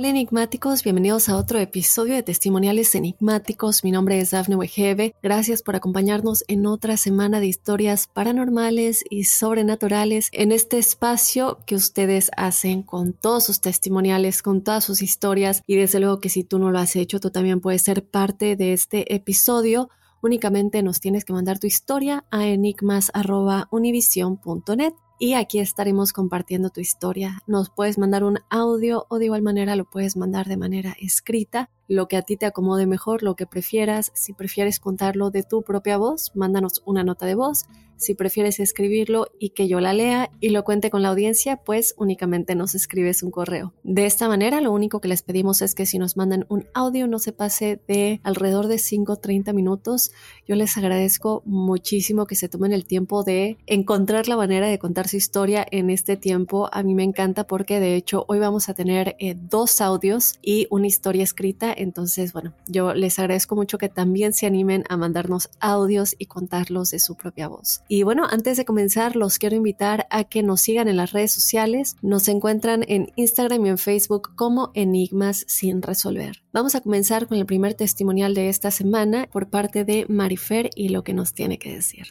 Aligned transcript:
Hola 0.00 0.08
enigmáticos, 0.08 0.82
bienvenidos 0.82 1.28
a 1.28 1.36
otro 1.36 1.58
episodio 1.58 2.14
de 2.14 2.22
Testimoniales 2.22 2.94
Enigmáticos. 2.94 3.84
Mi 3.84 3.90
nombre 3.90 4.18
es 4.18 4.30
Dafne 4.30 4.56
Wegebe. 4.56 5.14
Gracias 5.22 5.62
por 5.62 5.76
acompañarnos 5.76 6.42
en 6.48 6.64
otra 6.64 6.96
semana 6.96 7.38
de 7.38 7.48
historias 7.48 8.06
paranormales 8.06 9.04
y 9.10 9.24
sobrenaturales 9.24 10.30
en 10.32 10.52
este 10.52 10.78
espacio 10.78 11.58
que 11.66 11.74
ustedes 11.74 12.30
hacen 12.38 12.82
con 12.82 13.12
todos 13.12 13.44
sus 13.44 13.60
testimoniales, 13.60 14.40
con 14.40 14.64
todas 14.64 14.84
sus 14.84 15.02
historias 15.02 15.62
y 15.66 15.76
desde 15.76 16.00
luego 16.00 16.18
que 16.18 16.30
si 16.30 16.44
tú 16.44 16.58
no 16.58 16.70
lo 16.70 16.78
has 16.78 16.96
hecho, 16.96 17.20
tú 17.20 17.28
también 17.28 17.60
puedes 17.60 17.82
ser 17.82 18.02
parte 18.02 18.56
de 18.56 18.72
este 18.72 19.14
episodio. 19.14 19.90
Únicamente 20.22 20.82
nos 20.82 21.00
tienes 21.00 21.26
que 21.26 21.34
mandar 21.34 21.58
tu 21.58 21.66
historia 21.66 22.24
a 22.30 22.46
enigmas.univision.net 22.46 24.94
y 25.20 25.34
aquí 25.34 25.60
estaremos 25.60 26.14
compartiendo 26.14 26.70
tu 26.70 26.80
historia. 26.80 27.42
Nos 27.46 27.68
puedes 27.68 27.98
mandar 27.98 28.24
un 28.24 28.38
audio 28.48 29.06
o 29.10 29.18
de 29.18 29.26
igual 29.26 29.42
manera 29.42 29.76
lo 29.76 29.84
puedes 29.84 30.16
mandar 30.16 30.46
de 30.46 30.56
manera 30.56 30.96
escrita 30.98 31.68
lo 31.90 32.06
que 32.06 32.16
a 32.16 32.22
ti 32.22 32.36
te 32.36 32.46
acomode 32.46 32.86
mejor, 32.86 33.24
lo 33.24 33.34
que 33.34 33.46
prefieras. 33.46 34.12
Si 34.14 34.32
prefieres 34.32 34.78
contarlo 34.78 35.32
de 35.32 35.42
tu 35.42 35.62
propia 35.62 35.98
voz, 35.98 36.30
mándanos 36.36 36.82
una 36.86 37.02
nota 37.02 37.26
de 37.26 37.34
voz. 37.34 37.66
Si 38.00 38.14
prefieres 38.14 38.60
escribirlo 38.60 39.26
y 39.38 39.50
que 39.50 39.68
yo 39.68 39.78
la 39.78 39.92
lea 39.92 40.30
y 40.40 40.48
lo 40.50 40.64
cuente 40.64 40.88
con 40.88 41.02
la 41.02 41.10
audiencia, 41.10 41.58
pues 41.58 41.94
únicamente 41.98 42.54
nos 42.54 42.74
escribes 42.74 43.22
un 43.22 43.30
correo. 43.30 43.74
De 43.82 44.06
esta 44.06 44.26
manera, 44.26 44.62
lo 44.62 44.72
único 44.72 45.02
que 45.02 45.08
les 45.08 45.20
pedimos 45.20 45.60
es 45.60 45.74
que 45.74 45.84
si 45.84 45.98
nos 45.98 46.16
mandan 46.16 46.46
un 46.48 46.66
audio 46.72 47.06
no 47.06 47.18
se 47.18 47.32
pase 47.32 47.78
de 47.86 48.18
alrededor 48.22 48.68
de 48.68 48.78
5 48.78 49.12
o 49.12 49.16
30 49.16 49.52
minutos. 49.52 50.12
Yo 50.48 50.56
les 50.56 50.78
agradezco 50.78 51.42
muchísimo 51.44 52.24
que 52.24 52.36
se 52.36 52.48
tomen 52.48 52.72
el 52.72 52.86
tiempo 52.86 53.22
de 53.22 53.58
encontrar 53.66 54.28
la 54.28 54.36
manera 54.38 54.66
de 54.66 54.78
contar 54.78 55.06
su 55.06 55.18
historia 55.18 55.66
en 55.70 55.90
este 55.90 56.16
tiempo. 56.16 56.70
A 56.72 56.82
mí 56.82 56.94
me 56.94 57.04
encanta 57.04 57.46
porque 57.46 57.80
de 57.80 57.96
hecho 57.96 58.24
hoy 58.28 58.38
vamos 58.38 58.70
a 58.70 58.74
tener 58.74 59.14
eh, 59.18 59.34
dos 59.36 59.82
audios 59.82 60.38
y 60.40 60.68
una 60.70 60.86
historia 60.86 61.22
escrita 61.22 61.74
entonces, 61.80 62.32
bueno, 62.32 62.54
yo 62.66 62.94
les 62.94 63.18
agradezco 63.18 63.56
mucho 63.56 63.78
que 63.78 63.88
también 63.88 64.32
se 64.32 64.46
animen 64.46 64.84
a 64.88 64.96
mandarnos 64.96 65.48
audios 65.60 66.14
y 66.18 66.26
contarlos 66.26 66.90
de 66.90 66.98
su 66.98 67.16
propia 67.16 67.48
voz. 67.48 67.82
Y 67.88 68.02
bueno, 68.02 68.26
antes 68.30 68.56
de 68.56 68.64
comenzar, 68.64 69.16
los 69.16 69.38
quiero 69.38 69.56
invitar 69.56 70.06
a 70.10 70.24
que 70.24 70.42
nos 70.42 70.60
sigan 70.60 70.88
en 70.88 70.96
las 70.96 71.12
redes 71.12 71.32
sociales. 71.32 71.96
Nos 72.02 72.28
encuentran 72.28 72.84
en 72.86 73.12
Instagram 73.16 73.66
y 73.66 73.68
en 73.70 73.78
Facebook 73.78 74.34
como 74.36 74.70
Enigmas 74.74 75.44
sin 75.48 75.82
resolver. 75.82 76.42
Vamos 76.52 76.74
a 76.74 76.80
comenzar 76.80 77.26
con 77.26 77.38
el 77.38 77.46
primer 77.46 77.74
testimonial 77.74 78.34
de 78.34 78.48
esta 78.48 78.70
semana 78.70 79.28
por 79.32 79.48
parte 79.48 79.84
de 79.84 80.06
Marifer 80.08 80.70
y 80.74 80.90
lo 80.90 81.02
que 81.02 81.14
nos 81.14 81.32
tiene 81.32 81.58
que 81.58 81.74
decir. 81.74 82.08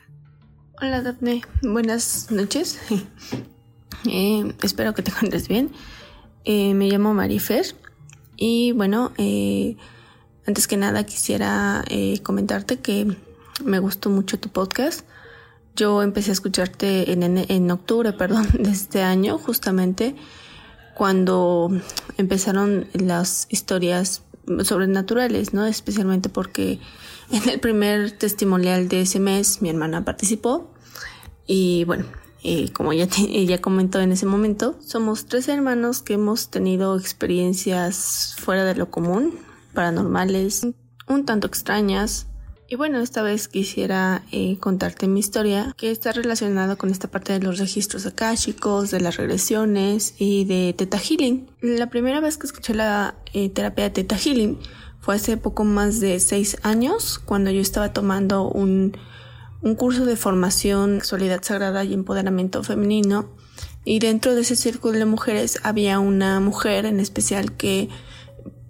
Hola 0.82 1.02
Daphne, 1.02 1.42
buenas 1.62 2.32
noches. 2.32 2.80
Eh, 4.10 4.54
espero 4.64 4.94
que 4.94 5.02
te 5.02 5.12
encuentres 5.12 5.50
bien. 5.50 5.72
Eh, 6.46 6.74
me 6.74 6.88
llamo 6.88 7.14
Marifer 7.14 7.76
y 8.42 8.72
bueno, 8.72 9.12
eh, 9.18 9.76
antes 10.48 10.68
que 10.68 10.78
nada 10.78 11.04
quisiera 11.06 11.84
eh, 11.90 12.22
comentarte 12.24 12.80
que 12.80 13.18
me 13.66 13.80
gustó 13.80 14.10
mucho 14.10 14.40
tu 14.40 14.48
podcast. 14.48 15.02
Yo 15.76 16.02
empecé 16.02 16.32
a 16.32 16.34
escucharte 16.34 17.12
en, 17.12 17.22
en, 17.24 17.72
octubre, 17.72 18.14
perdón, 18.18 18.48
de 18.54 18.72
este 18.72 19.02
año, 19.02 19.38
justamente 19.38 20.16
cuando 20.96 21.70
empezaron 22.18 22.88
las 22.94 23.46
historias 23.50 24.24
sobrenaturales, 24.64 25.54
¿no? 25.54 25.66
Especialmente 25.66 26.30
porque 26.30 26.80
en 27.32 27.50
el 27.50 27.60
primer 27.60 28.12
testimonial 28.12 28.88
de 28.88 29.02
ese 29.02 29.20
mes 29.20 29.62
mi 29.62 29.70
hermana 29.70 30.06
participó 30.06 30.72
y 31.46 31.84
bueno, 31.84 32.06
eh, 32.44 32.72
como 32.72 32.94
ya 32.94 33.08
ella 33.18 33.60
comentó 33.62 34.00
en 34.00 34.12
ese 34.12 34.26
momento, 34.26 34.78
somos 34.80 35.26
tres 35.26 35.48
hermanos 35.48 36.02
que 36.02 36.14
hemos 36.14 36.50
tenido 36.50 36.98
experiencias 36.98 38.36
fuera 38.40 38.64
de 38.64 38.76
lo 38.76 38.90
común, 38.90 39.38
paranormales, 39.74 40.68
un 41.08 41.26
tanto 41.26 41.48
extrañas. 41.48 42.28
Y 42.72 42.76
bueno, 42.76 43.00
esta 43.00 43.24
vez 43.24 43.48
quisiera 43.48 44.24
eh, 44.32 44.58
contarte 44.60 45.08
mi 45.08 45.20
historia 45.20 45.74
que 45.76 45.90
está 45.90 46.12
relacionada 46.12 46.76
con 46.76 46.92
esta 46.92 47.08
parte 47.08 47.34
de 47.34 47.40
los 47.40 47.58
registros 47.58 48.06
akáshicos, 48.06 48.92
de 48.92 49.02
las 49.02 49.18
regresiones 49.18 50.14
y 50.20 50.46
de 50.46 50.74
Teta 50.78 51.00
Healing. 51.00 51.50
La 51.62 51.90
primera 51.90 52.20
vez 52.20 52.38
que 52.38 52.46
escuché 52.46 52.76
la 52.76 53.16
eh, 53.34 53.50
terapia 53.50 53.86
de 53.86 53.90
Teta 53.90 54.18
Healing 54.18 54.60
fue 55.00 55.16
hace 55.16 55.36
poco 55.36 55.64
más 55.64 56.00
de 56.00 56.20
seis 56.20 56.58
años, 56.62 57.18
cuando 57.18 57.50
yo 57.50 57.60
estaba 57.60 57.92
tomando 57.92 58.48
un 58.48 58.96
un 59.62 59.76
curso 59.76 60.06
de 60.06 60.16
formación, 60.16 60.96
sexualidad 60.96 61.44
sagrada 61.44 61.84
y 61.84 61.94
empoderamiento 61.94 62.64
femenino. 62.64 63.30
Y 63.86 64.00
dentro 64.00 64.36
de 64.36 64.42
ese 64.42 64.56
círculo 64.56 64.98
de 64.98 65.06
mujeres 65.06 65.60
había 65.64 66.00
una 66.00 66.40
mujer 66.40 66.86
en 66.86 67.00
especial 67.00 67.56
que 67.56 67.90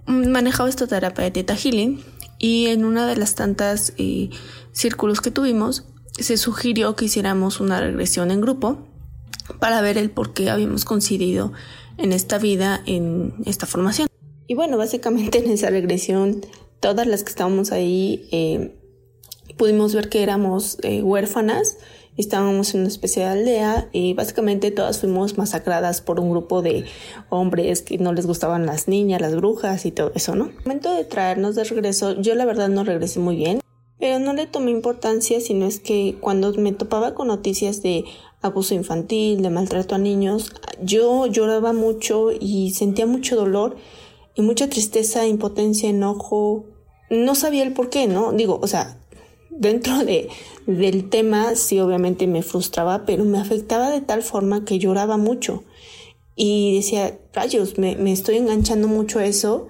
manejaba 0.05 0.69
esta 0.69 0.88
terapia 0.88 1.25
de 1.25 1.31
Teta 1.31 1.55
Healing. 1.55 2.03
Y 2.38 2.67
en 2.67 2.85
una 2.85 3.05
de 3.05 3.17
las 3.17 3.35
tantas 3.35 3.94
eh, 3.97 4.29
círculos 4.72 5.22
que 5.22 5.31
tuvimos, 5.31 5.85
se 6.17 6.38
sugirió 6.38 6.95
que 6.95 7.05
hiciéramos 7.05 7.59
una 7.59 7.79
regresión 7.81 8.31
en 8.31 8.41
grupo 8.41 8.88
para 9.59 9.81
ver 9.81 9.97
el 9.97 10.09
por 10.09 10.33
qué 10.33 10.49
habíamos 10.49 10.85
coincidido 10.85 11.51
en 11.97 12.13
esta 12.13 12.38
vida, 12.38 12.81
en 12.85 13.35
esta 13.45 13.66
formación. 13.66 14.07
Y 14.47 14.55
bueno, 14.55 14.78
básicamente 14.78 15.39
en 15.39 15.51
esa 15.51 15.69
regresión, 15.69 16.41
todas 16.79 17.05
las 17.07 17.23
que 17.23 17.29
estábamos 17.29 17.72
ahí 17.72 18.28
eh, 18.31 18.78
pudimos 19.59 19.94
ver 19.94 20.08
que 20.08 20.24
éramos 20.24 20.78
eh, 20.84 21.03
huérfanas, 21.03 21.78
estábamos 22.16 22.74
en 22.74 22.80
una 22.80 22.88
especie 22.88 23.24
de 23.24 23.30
aldea 23.30 23.90
y 23.92 24.14
básicamente 24.14 24.72
todas 24.72 25.00
fuimos 25.00 25.38
masacradas 25.38 26.00
por 26.00 26.22
un 26.22 26.31
grupo 26.31 26.62
de 26.62 26.86
hombres 27.28 27.81
que 27.81 27.97
no 27.97 28.14
les 28.14 28.25
gustaban 28.25 28.66
las 28.66 28.88
niñas, 28.88 29.20
las 29.20 29.36
brujas 29.36 29.86
y 29.86 29.92
todo 29.92 30.14
eso, 30.16 30.34
¿no? 30.34 30.46
el 30.46 30.56
momento 30.64 30.94
de 30.96 31.03
traernos 31.03 31.56
de 31.56 31.66
regreso, 31.66 32.20
yo 32.22 32.36
la 32.36 32.46
verdad 32.46 32.70
no 32.70 32.86
regresé 32.86 33.20
muy 33.20 33.36
bien, 33.36 33.59
pero 34.00 34.18
no 34.18 34.31
le 34.31 34.47
tomé 34.47 34.72
importancia, 34.72 35.42
sino 35.42 35.66
es 35.66 35.81
que 35.81 36.16
cuando 36.22 36.53
me 36.53 36.72
topaba 36.72 37.14
con 37.14 37.28
noticias 37.28 37.81
de 37.81 38.06
abuso 38.41 38.76
infantil, 38.76 39.41
de 39.41 39.50
maltrato 39.50 39.94
a 39.94 39.97
niños, 39.97 40.53
yo 40.81 41.28
lloraba 41.28 41.74
mucho 41.74 42.30
y 42.31 42.72
sentía 42.72 43.06
mucho 43.06 43.36
dolor 43.36 43.76
y 44.36 44.41
mucha 44.41 44.70
tristeza, 44.70 45.28
impotencia, 45.28 45.90
enojo. 45.90 46.64
No 47.09 47.36
sabía 47.36 47.64
el 47.64 47.74
por 47.74 47.90
qué, 47.90 48.08
¿no? 48.08 48.31
Digo, 48.31 48.59
o 48.62 48.68
sea, 48.68 49.00
dentro 49.59 50.03
de, 50.03 50.30
del 50.66 51.09
tema 51.09 51.53
sí 51.56 51.80
obviamente 51.80 52.25
me 52.25 52.42
frustraba, 52.42 53.06
pero 53.06 53.25
me 53.25 53.40
afectaba 53.40 53.92
de 53.92 54.02
tal 54.02 54.24
forma 54.24 54.66
que 54.66 54.80
lloraba 54.80 55.18
mucho. 55.18 55.64
Y 56.36 56.78
decía, 56.78 57.20
rayos, 57.34 57.78
me, 57.78 57.96
me 57.97 58.12
estoy 58.12 58.38
enganchando 58.38 58.88
mucho 58.88 59.20
a 59.20 59.25
eso. 59.25 59.68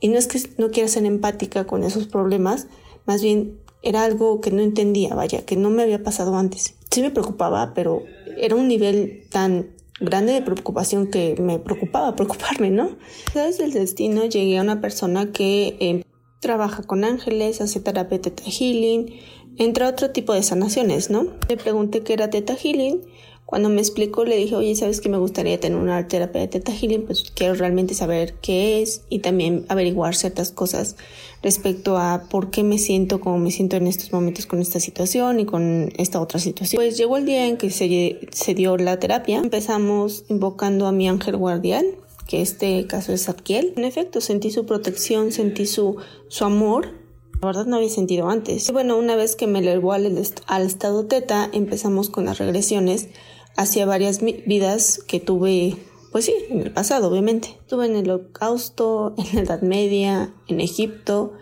Y 0.00 0.08
no 0.08 0.18
es 0.18 0.26
que 0.26 0.40
no 0.58 0.70
quiera 0.70 0.88
ser 0.88 1.04
empática 1.06 1.66
con 1.66 1.82
esos 1.82 2.06
problemas, 2.06 2.66
más 3.06 3.22
bien 3.22 3.58
era 3.82 4.04
algo 4.04 4.40
que 4.40 4.50
no 4.50 4.60
entendía, 4.62 5.14
vaya, 5.14 5.44
que 5.44 5.56
no 5.56 5.70
me 5.70 5.82
había 5.82 6.02
pasado 6.02 6.36
antes. 6.36 6.74
Sí 6.90 7.00
me 7.00 7.10
preocupaba, 7.10 7.72
pero 7.74 8.02
era 8.36 8.54
un 8.54 8.68
nivel 8.68 9.24
tan 9.30 9.70
grande 10.00 10.32
de 10.32 10.42
preocupación 10.42 11.08
que 11.08 11.36
me 11.40 11.58
preocupaba 11.58 12.14
preocuparme, 12.16 12.70
¿no? 12.70 12.96
Desde 13.34 13.64
el 13.64 13.72
destino 13.72 14.24
llegué 14.24 14.58
a 14.58 14.62
una 14.62 14.80
persona 14.80 15.32
que 15.32 15.76
eh, 15.80 16.04
trabaja 16.40 16.82
con 16.82 17.04
ángeles, 17.04 17.60
hace 17.60 17.80
terapia 17.80 18.20
Teta 18.20 18.44
Healing, 18.44 19.14
entre 19.56 19.86
otro 19.86 20.10
tipo 20.10 20.32
de 20.32 20.42
sanaciones, 20.42 21.10
¿no? 21.10 21.26
Le 21.48 21.56
pregunté 21.56 22.02
qué 22.02 22.12
era 22.12 22.30
Teta 22.30 22.54
Healing. 22.54 23.02
Cuando 23.44 23.70
me 23.70 23.80
explicó, 23.80 24.26
le 24.26 24.36
dije, 24.36 24.54
oye, 24.54 24.76
¿sabes 24.76 25.00
que 25.00 25.08
me 25.08 25.16
gustaría 25.16 25.58
tener 25.58 25.78
una 25.78 26.06
terapia 26.06 26.42
de 26.42 26.48
Teta 26.48 26.70
Healing? 26.70 27.06
Pues 27.06 27.32
quiero 27.34 27.54
realmente 27.54 27.94
saber 27.94 28.34
qué 28.42 28.82
es 28.82 29.02
y 29.08 29.20
también 29.20 29.64
averiguar 29.68 30.14
ciertas 30.14 30.52
cosas 30.52 30.96
respecto 31.42 31.96
a 31.96 32.24
por 32.28 32.50
qué 32.50 32.62
me 32.62 32.76
siento 32.76 33.20
como 33.20 33.38
me 33.38 33.50
siento 33.50 33.76
en 33.76 33.86
estos 33.86 34.12
momentos 34.12 34.44
con 34.44 34.60
esta 34.60 34.80
situación 34.80 35.40
y 35.40 35.46
con 35.46 35.90
esta 35.96 36.20
otra 36.20 36.38
situación. 36.38 36.78
Pues 36.78 36.98
llegó 36.98 37.16
el 37.16 37.24
día 37.24 37.46
en 37.46 37.56
que 37.56 37.70
se, 37.70 38.20
se 38.30 38.54
dio 38.54 38.76
la 38.76 39.00
terapia. 39.00 39.38
Empezamos 39.38 40.26
invocando 40.28 40.86
a 40.86 40.92
mi 40.92 41.08
ángel 41.08 41.38
guardián, 41.38 41.86
que 42.28 42.42
este 42.42 42.86
caso 42.86 43.12
es 43.12 43.28
Abkiel. 43.28 43.72
En 43.76 43.84
efecto, 43.84 44.20
sentí 44.20 44.52
su 44.52 44.66
protección, 44.66 45.32
sentí 45.32 45.66
su, 45.66 45.96
su 46.28 46.44
amor 46.44 46.92
La 47.40 47.46
verdad 47.46 47.66
no 47.66 47.76
había 47.76 47.88
sentido 47.88 48.28
antes. 48.28 48.68
Y 48.68 48.72
bueno, 48.72 48.98
una 48.98 49.16
vez 49.16 49.34
que 49.34 49.46
me 49.46 49.60
elevó 49.60 49.94
al, 49.94 50.22
al 50.46 50.62
estado 50.66 51.06
teta, 51.06 51.48
empezamos 51.52 52.10
con 52.10 52.26
las 52.26 52.38
regresiones 52.38 53.08
hacia 53.56 53.86
varias 53.86 54.20
vidas 54.20 55.00
que 55.08 55.20
tuve, 55.20 55.76
pues 56.12 56.26
sí, 56.26 56.34
en 56.50 56.60
el 56.60 56.72
pasado, 56.72 57.10
obviamente. 57.10 57.56
Estuve 57.60 57.86
en 57.86 57.96
el 57.96 58.10
holocausto, 58.10 59.14
en 59.16 59.34
la 59.34 59.42
Edad 59.42 59.62
Media, 59.62 60.34
en 60.48 60.60
Egipto, 60.60 61.32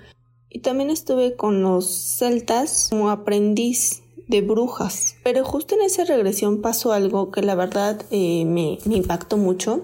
y 0.48 0.60
también 0.60 0.90
estuve 0.90 1.34
con 1.34 1.62
los 1.62 1.86
celtas 1.86 2.88
como 2.90 3.10
aprendiz 3.10 4.02
de 4.28 4.40
brujas. 4.40 5.16
Pero 5.24 5.44
justo 5.44 5.74
en 5.74 5.82
esa 5.82 6.04
regresión 6.04 6.62
pasó 6.62 6.92
algo 6.92 7.32
que 7.32 7.42
la 7.42 7.56
verdad 7.56 8.02
eh, 8.10 8.44
me, 8.44 8.78
me 8.84 8.96
impactó 8.96 9.36
mucho. 9.36 9.82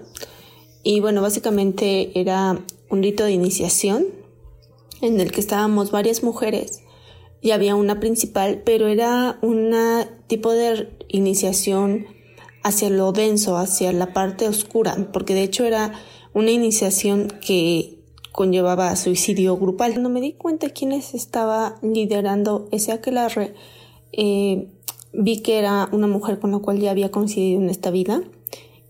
Y 0.83 0.99
bueno, 0.99 1.21
básicamente 1.21 2.11
era 2.19 2.59
un 2.89 3.01
rito 3.01 3.23
de 3.23 3.31
iniciación 3.31 4.05
en 5.01 5.19
el 5.19 5.31
que 5.31 5.39
estábamos 5.39 5.91
varias 5.91 6.23
mujeres 6.23 6.83
y 7.41 7.51
había 7.51 7.75
una 7.75 7.99
principal, 7.99 8.61
pero 8.65 8.87
era 8.87 9.37
un 9.41 9.75
tipo 10.27 10.51
de 10.53 10.89
iniciación 11.09 12.05
hacia 12.63 12.89
lo 12.89 13.11
denso, 13.11 13.57
hacia 13.57 13.91
la 13.91 14.13
parte 14.13 14.47
oscura, 14.47 15.09
porque 15.11 15.33
de 15.33 15.43
hecho 15.43 15.65
era 15.65 15.93
una 16.33 16.51
iniciación 16.51 17.27
que 17.45 17.99
conllevaba 18.31 18.95
suicidio 18.95 19.57
grupal. 19.57 19.91
Cuando 19.91 20.09
me 20.09 20.21
di 20.21 20.33
cuenta 20.33 20.69
quiénes 20.69 21.13
estaba 21.13 21.75
liderando 21.81 22.67
ese 22.71 22.91
aquelarre, 22.93 23.53
eh, 24.13 24.69
vi 25.13 25.41
que 25.41 25.59
era 25.59 25.89
una 25.91 26.07
mujer 26.07 26.39
con 26.39 26.51
la 26.51 26.59
cual 26.59 26.79
ya 26.79 26.91
había 26.91 27.11
coincidido 27.11 27.61
en 27.61 27.69
esta 27.69 27.91
vida 27.91 28.23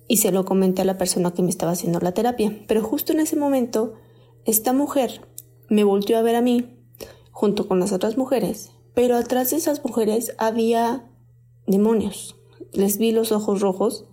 y 0.07 0.17
se 0.17 0.31
lo 0.31 0.45
comenté 0.45 0.81
a 0.81 0.85
la 0.85 0.97
persona 0.97 1.33
que 1.33 1.43
me 1.43 1.49
estaba 1.49 1.71
haciendo 1.71 1.99
la 1.99 2.13
terapia. 2.13 2.57
Pero 2.67 2.83
justo 2.83 3.13
en 3.13 3.19
ese 3.19 3.35
momento, 3.35 3.93
esta 4.45 4.73
mujer 4.73 5.21
me 5.69 5.83
volteó 5.83 6.17
a 6.17 6.21
ver 6.21 6.35
a 6.35 6.41
mí 6.41 6.77
junto 7.31 7.67
con 7.67 7.79
las 7.79 7.91
otras 7.91 8.17
mujeres, 8.17 8.71
pero 8.93 9.15
atrás 9.15 9.51
de 9.51 9.57
esas 9.57 9.83
mujeres 9.83 10.35
había 10.37 11.09
demonios. 11.65 12.35
Les 12.73 12.97
vi 12.97 13.11
los 13.11 13.31
ojos 13.31 13.61
rojos 13.61 14.05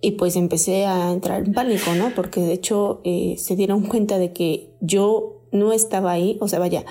y 0.00 0.12
pues 0.12 0.36
empecé 0.36 0.86
a 0.86 1.12
entrar 1.12 1.44
en 1.44 1.52
pánico, 1.52 1.94
¿no? 1.94 2.14
Porque 2.14 2.40
de 2.40 2.52
hecho 2.52 3.00
eh, 3.04 3.36
se 3.38 3.56
dieron 3.56 3.82
cuenta 3.82 4.18
de 4.18 4.32
que 4.32 4.74
yo 4.80 5.42
no 5.52 5.72
estaba 5.72 6.12
ahí, 6.12 6.36
o 6.40 6.48
sea, 6.48 6.58
vaya, 6.58 6.84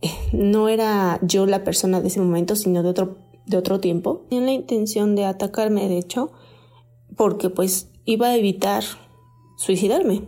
no 0.32 0.68
era 0.68 1.18
yo 1.22 1.46
la 1.46 1.64
persona 1.64 2.00
de 2.00 2.08
ese 2.08 2.20
momento, 2.20 2.56
sino 2.56 2.82
de 2.82 2.88
otro, 2.88 3.18
de 3.46 3.56
otro 3.56 3.80
tiempo. 3.80 4.24
Tenían 4.28 4.46
la 4.46 4.52
intención 4.52 5.14
de 5.14 5.26
atacarme, 5.26 5.88
de 5.88 5.98
hecho, 5.98 6.32
porque 7.16 7.50
pues 7.50 7.88
iba 8.04 8.28
a 8.28 8.36
evitar 8.36 8.84
suicidarme. 9.56 10.22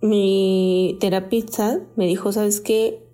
Mi 0.00 0.96
terapista 1.00 1.80
me 1.96 2.06
dijo, 2.06 2.32
¿sabes 2.32 2.60
qué? 2.60 3.06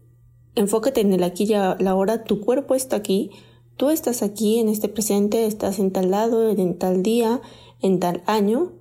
Enfócate 0.54 1.00
en 1.00 1.12
el 1.12 1.22
aquí 1.22 1.44
y 1.44 1.48
la 1.48 1.94
hora, 1.94 2.24
tu 2.24 2.40
cuerpo 2.40 2.74
está 2.74 2.96
aquí, 2.96 3.30
tú 3.76 3.90
estás 3.90 4.22
aquí 4.22 4.58
en 4.58 4.68
este 4.68 4.88
presente, 4.88 5.46
estás 5.46 5.78
en 5.78 5.92
tal 5.92 6.10
lado, 6.10 6.50
en 6.50 6.78
tal 6.78 7.02
día, 7.02 7.40
en 7.80 8.00
tal 8.00 8.22
año 8.26 8.72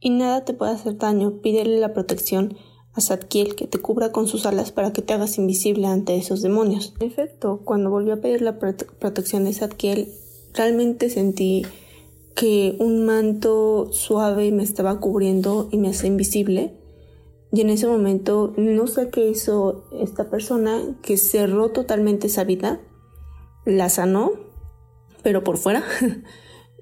y 0.00 0.10
nada 0.10 0.44
te 0.44 0.52
puede 0.52 0.72
hacer 0.72 0.98
daño. 0.98 1.40
Pídele 1.40 1.78
la 1.78 1.94
protección 1.94 2.56
a 2.92 3.00
Zadkiel 3.00 3.56
que 3.56 3.66
te 3.66 3.78
cubra 3.78 4.12
con 4.12 4.28
sus 4.28 4.46
alas 4.46 4.70
para 4.70 4.92
que 4.92 5.02
te 5.02 5.14
hagas 5.14 5.38
invisible 5.38 5.86
ante 5.86 6.16
esos 6.16 6.42
demonios. 6.42 6.94
En 7.00 7.08
efecto, 7.08 7.62
cuando 7.64 7.90
volví 7.90 8.10
a 8.10 8.20
pedir 8.20 8.42
la 8.42 8.58
protección 8.58 9.44
de 9.44 9.54
Zadkiel, 9.54 10.12
realmente 10.52 11.10
sentí 11.10 11.64
que 12.34 12.76
un 12.78 13.06
manto 13.06 13.92
suave 13.92 14.50
me 14.50 14.62
estaba 14.62 15.00
cubriendo 15.00 15.68
y 15.70 15.78
me 15.78 15.88
hacía 15.90 16.08
invisible. 16.08 16.74
Y 17.52 17.60
en 17.60 17.70
ese 17.70 17.86
momento 17.86 18.52
no 18.56 18.86
sé 18.86 19.10
qué 19.10 19.28
hizo 19.28 19.84
esta 19.92 20.28
persona 20.28 20.80
que 21.02 21.16
cerró 21.16 21.70
totalmente 21.70 22.26
esa 22.26 22.44
vida, 22.44 22.80
la 23.64 23.88
sanó, 23.88 24.32
pero 25.22 25.44
por 25.44 25.56
fuera. 25.56 25.84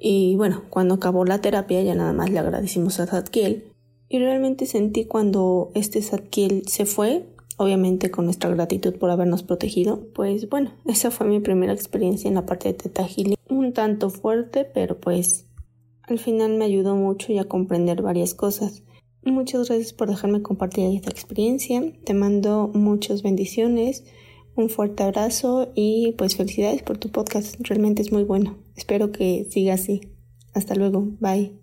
Y 0.04 0.34
bueno, 0.34 0.64
cuando 0.69 0.94
acabó 0.94 1.25
la 1.25 1.40
terapia 1.40 1.81
ya 1.81 1.94
nada 1.94 2.12
más 2.12 2.28
le 2.28 2.40
agradecimos 2.40 2.98
a 2.98 3.06
Zadkiel. 3.06 3.72
Y 4.08 4.19
realmente 4.19 4.66
sentí 4.66 5.05
cuando 5.05 5.70
este 5.75 6.02
Zadkiel 6.02 6.64
se 6.66 6.87
fue, 6.87 7.25
obviamente 7.56 8.10
con 8.10 8.25
nuestra 8.25 8.50
gratitud 8.50 8.96
por 8.96 9.10
habernos 9.10 9.44
protegido, 9.44 10.08
pues 10.12 10.48
bueno, 10.48 10.72
esa 10.87 11.12
fue 11.12 11.28
mi 11.28 11.38
primera 11.38 11.72
experiencia 11.72 12.26
en 12.26 12.34
la 12.34 12.46
parte 12.46 12.66
de 12.66 12.75
Teta 12.75 13.06
Healing. 13.06 13.37
Un 13.52 13.72
tanto 13.72 14.10
fuerte, 14.10 14.64
pero 14.64 14.99
pues 14.99 15.46
al 16.02 16.19
final 16.19 16.56
me 16.56 16.64
ayudó 16.64 16.96
mucho 16.96 17.32
y 17.32 17.38
a 17.38 17.44
comprender 17.44 18.02
varias 18.02 18.34
cosas. 18.34 18.82
Muchas 19.25 19.69
gracias 19.69 19.93
por 19.93 20.08
dejarme 20.08 20.43
compartir 20.43 20.96
esta 20.96 21.10
experiencia. 21.10 21.82
Te 22.04 22.14
mando 22.14 22.70
muchas 22.75 23.22
bendiciones, 23.22 24.04
un 24.56 24.69
fuerte 24.69 25.04
abrazo 25.04 25.70
y 25.75 26.14
pues 26.19 26.37
felicidades 26.37 26.82
por 26.82 26.99
tu 26.99 27.10
podcast. 27.10 27.56
Realmente 27.60 28.02
es 28.02 28.10
muy 28.10 28.25
bueno. 28.25 28.58
Espero 28.75 29.12
que 29.12 29.46
siga 29.50 29.75
así. 29.75 30.00
Hasta 30.55 30.75
luego. 30.75 31.06
Bye. 31.20 31.61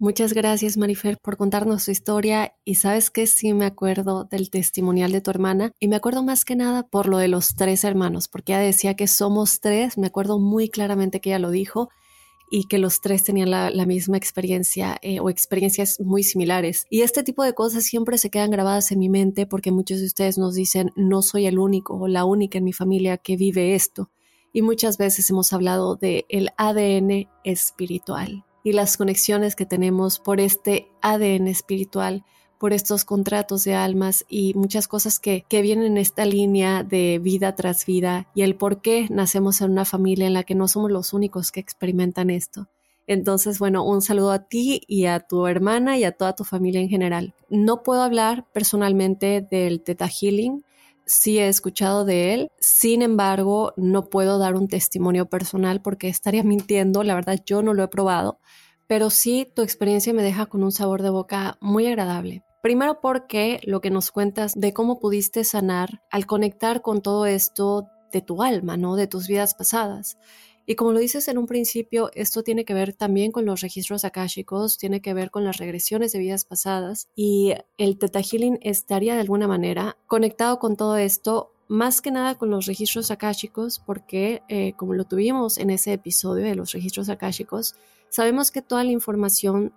Muchas 0.00 0.32
gracias, 0.32 0.76
Marifer, 0.76 1.18
por 1.18 1.36
contarnos 1.36 1.82
su 1.82 1.90
historia. 1.90 2.54
Y 2.64 2.76
sabes 2.76 3.10
que 3.10 3.26
sí 3.26 3.52
me 3.52 3.66
acuerdo 3.66 4.24
del 4.30 4.48
testimonial 4.48 5.10
de 5.10 5.20
tu 5.20 5.30
hermana. 5.30 5.72
Y 5.80 5.88
me 5.88 5.96
acuerdo 5.96 6.22
más 6.22 6.44
que 6.44 6.54
nada 6.54 6.84
por 6.84 7.08
lo 7.08 7.18
de 7.18 7.26
los 7.26 7.56
tres 7.56 7.82
hermanos, 7.82 8.28
porque 8.28 8.52
ella 8.52 8.60
decía 8.60 8.94
que 8.94 9.08
somos 9.08 9.58
tres. 9.58 9.98
Me 9.98 10.06
acuerdo 10.06 10.38
muy 10.38 10.68
claramente 10.68 11.20
que 11.20 11.30
ella 11.30 11.40
lo 11.40 11.50
dijo 11.50 11.88
y 12.48 12.68
que 12.68 12.78
los 12.78 13.00
tres 13.00 13.24
tenían 13.24 13.50
la, 13.50 13.86
misma 13.86 14.16
experiencia 14.16 14.98
eh, 15.02 15.18
o 15.18 15.30
experiencias 15.30 15.98
muy 15.98 16.22
similares. 16.22 16.86
Y 16.90 17.02
este 17.02 17.24
tipo 17.24 17.42
de 17.42 17.54
cosas 17.54 17.82
siempre 17.82 18.18
se 18.18 18.30
quedan 18.30 18.52
grabadas 18.52 18.92
en 18.92 19.00
mi 19.00 19.08
mente 19.08 19.46
porque 19.46 19.72
muchos 19.72 19.98
de 19.98 20.06
ustedes 20.06 20.38
nos 20.38 20.54
dicen, 20.54 20.92
no 20.94 21.22
soy 21.22 21.46
el 21.46 21.58
único 21.58 21.94
o 21.94 22.06
la 22.06 22.24
única 22.24 22.58
en 22.58 22.64
mi 22.64 22.72
familia 22.72 23.18
que 23.18 23.36
vive 23.36 23.74
esto 23.74 24.10
y 24.52 24.62
muchas 24.62 24.96
veces 24.96 25.28
hemos 25.28 25.52
hablado 25.52 25.96
de 25.96 26.24
el 26.28 26.50
ADN 26.56 27.28
espiritual 27.44 28.44
y 28.62 28.72
las 28.72 28.96
conexiones 28.96 29.56
que 29.56 29.66
tenemos 29.66 30.18
por 30.18 30.40
este 30.40 30.88
ADN 31.00 31.48
espiritual, 31.48 32.24
por 32.58 32.72
estos 32.72 33.04
contratos 33.04 33.64
de 33.64 33.74
almas 33.74 34.24
y 34.28 34.54
muchas 34.54 34.88
cosas 34.88 35.20
que, 35.20 35.44
que 35.48 35.62
vienen 35.62 35.86
en 35.86 35.98
esta 35.98 36.24
línea 36.24 36.82
de 36.82 37.20
vida 37.22 37.54
tras 37.54 37.86
vida 37.86 38.28
y 38.34 38.42
el 38.42 38.56
por 38.56 38.80
qué 38.80 39.06
nacemos 39.10 39.60
en 39.60 39.70
una 39.70 39.84
familia 39.84 40.26
en 40.26 40.34
la 40.34 40.42
que 40.42 40.54
no 40.54 40.66
somos 40.68 40.90
los 40.90 41.12
únicos 41.12 41.52
que 41.52 41.60
experimentan 41.60 42.30
esto. 42.30 42.68
Entonces, 43.08 43.58
bueno, 43.58 43.84
un 43.84 44.02
saludo 44.02 44.32
a 44.32 44.44
ti 44.48 44.82
y 44.86 45.06
a 45.06 45.20
tu 45.20 45.46
hermana 45.46 45.96
y 45.96 46.04
a 46.04 46.12
toda 46.12 46.36
tu 46.36 46.44
familia 46.44 46.82
en 46.82 46.90
general. 46.90 47.34
No 47.48 47.82
puedo 47.82 48.02
hablar 48.02 48.44
personalmente 48.52 49.40
del 49.40 49.80
Theta 49.80 50.08
Healing, 50.08 50.62
sí 51.08 51.38
he 51.38 51.48
escuchado 51.48 52.04
de 52.04 52.34
él, 52.34 52.52
sin 52.60 53.02
embargo 53.02 53.72
no 53.76 54.08
puedo 54.08 54.38
dar 54.38 54.54
un 54.54 54.68
testimonio 54.68 55.26
personal 55.26 55.82
porque 55.82 56.08
estaría 56.08 56.42
mintiendo, 56.44 57.02
la 57.02 57.14
verdad 57.14 57.40
yo 57.44 57.62
no 57.62 57.74
lo 57.74 57.82
he 57.82 57.88
probado, 57.88 58.38
pero 58.86 59.10
sí 59.10 59.50
tu 59.54 59.62
experiencia 59.62 60.12
me 60.12 60.22
deja 60.22 60.46
con 60.46 60.62
un 60.62 60.70
sabor 60.70 61.02
de 61.02 61.10
boca 61.10 61.56
muy 61.60 61.86
agradable. 61.86 62.44
Primero 62.62 63.00
porque 63.00 63.60
lo 63.64 63.80
que 63.80 63.90
nos 63.90 64.10
cuentas 64.10 64.54
de 64.54 64.72
cómo 64.72 64.98
pudiste 64.98 65.44
sanar 65.44 66.02
al 66.10 66.26
conectar 66.26 66.82
con 66.82 67.02
todo 67.02 67.24
esto 67.26 67.88
de 68.12 68.20
tu 68.20 68.42
alma, 68.42 68.76
¿no? 68.76 68.96
De 68.96 69.06
tus 69.06 69.28
vidas 69.28 69.54
pasadas. 69.54 70.18
Y 70.70 70.74
como 70.74 70.92
lo 70.92 70.98
dices 70.98 71.28
en 71.28 71.38
un 71.38 71.46
principio, 71.46 72.10
esto 72.12 72.42
tiene 72.42 72.66
que 72.66 72.74
ver 72.74 72.92
también 72.92 73.32
con 73.32 73.46
los 73.46 73.62
registros 73.62 74.04
akáshicos, 74.04 74.76
tiene 74.76 75.00
que 75.00 75.14
ver 75.14 75.30
con 75.30 75.42
las 75.42 75.56
regresiones 75.56 76.12
de 76.12 76.18
vidas 76.18 76.44
pasadas 76.44 77.08
y 77.16 77.54
el 77.78 77.96
Theta 77.96 78.20
Healing 78.20 78.58
estaría 78.60 79.14
de 79.14 79.22
alguna 79.22 79.48
manera 79.48 79.96
conectado 80.06 80.58
con 80.58 80.76
todo 80.76 80.98
esto, 80.98 81.54
más 81.68 82.02
que 82.02 82.10
nada 82.10 82.34
con 82.34 82.50
los 82.50 82.66
registros 82.66 83.10
akáshicos, 83.10 83.78
porque 83.78 84.42
eh, 84.50 84.74
como 84.76 84.92
lo 84.92 85.04
tuvimos 85.04 85.56
en 85.56 85.70
ese 85.70 85.94
episodio 85.94 86.44
de 86.44 86.54
los 86.54 86.72
registros 86.72 87.08
akáshicos, 87.08 87.74
sabemos 88.10 88.50
que 88.50 88.60
toda 88.60 88.84
la 88.84 88.92
información 88.92 89.72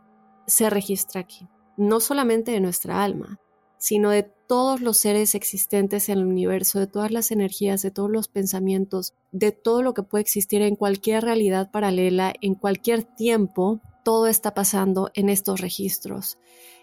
se 0.45 0.69
registra 0.69 1.21
aquí, 1.21 1.47
no 1.77 2.01
solamente 2.01 2.51
de 2.51 2.59
nuestra 2.59 3.01
alma, 3.01 3.39
sino 3.81 4.11
de 4.11 4.21
todos 4.21 4.79
los 4.79 4.97
seres 4.97 5.33
existentes 5.33 6.07
en 6.07 6.19
el 6.19 6.27
universo, 6.27 6.79
de 6.79 6.85
todas 6.85 7.09
las 7.09 7.31
energías, 7.31 7.81
de 7.81 7.89
todos 7.89 8.11
los 8.11 8.27
pensamientos, 8.27 9.15
de 9.31 9.51
todo 9.51 9.81
lo 9.81 9.95
que 9.95 10.03
puede 10.03 10.21
existir 10.21 10.61
en 10.61 10.75
cualquier 10.75 11.23
realidad 11.23 11.71
paralela, 11.71 12.31
en 12.41 12.53
cualquier 12.53 13.03
tiempo, 13.03 13.81
todo 14.05 14.27
está 14.27 14.53
pasando 14.53 15.09
en 15.15 15.29
estos 15.29 15.61
registros. 15.61 16.37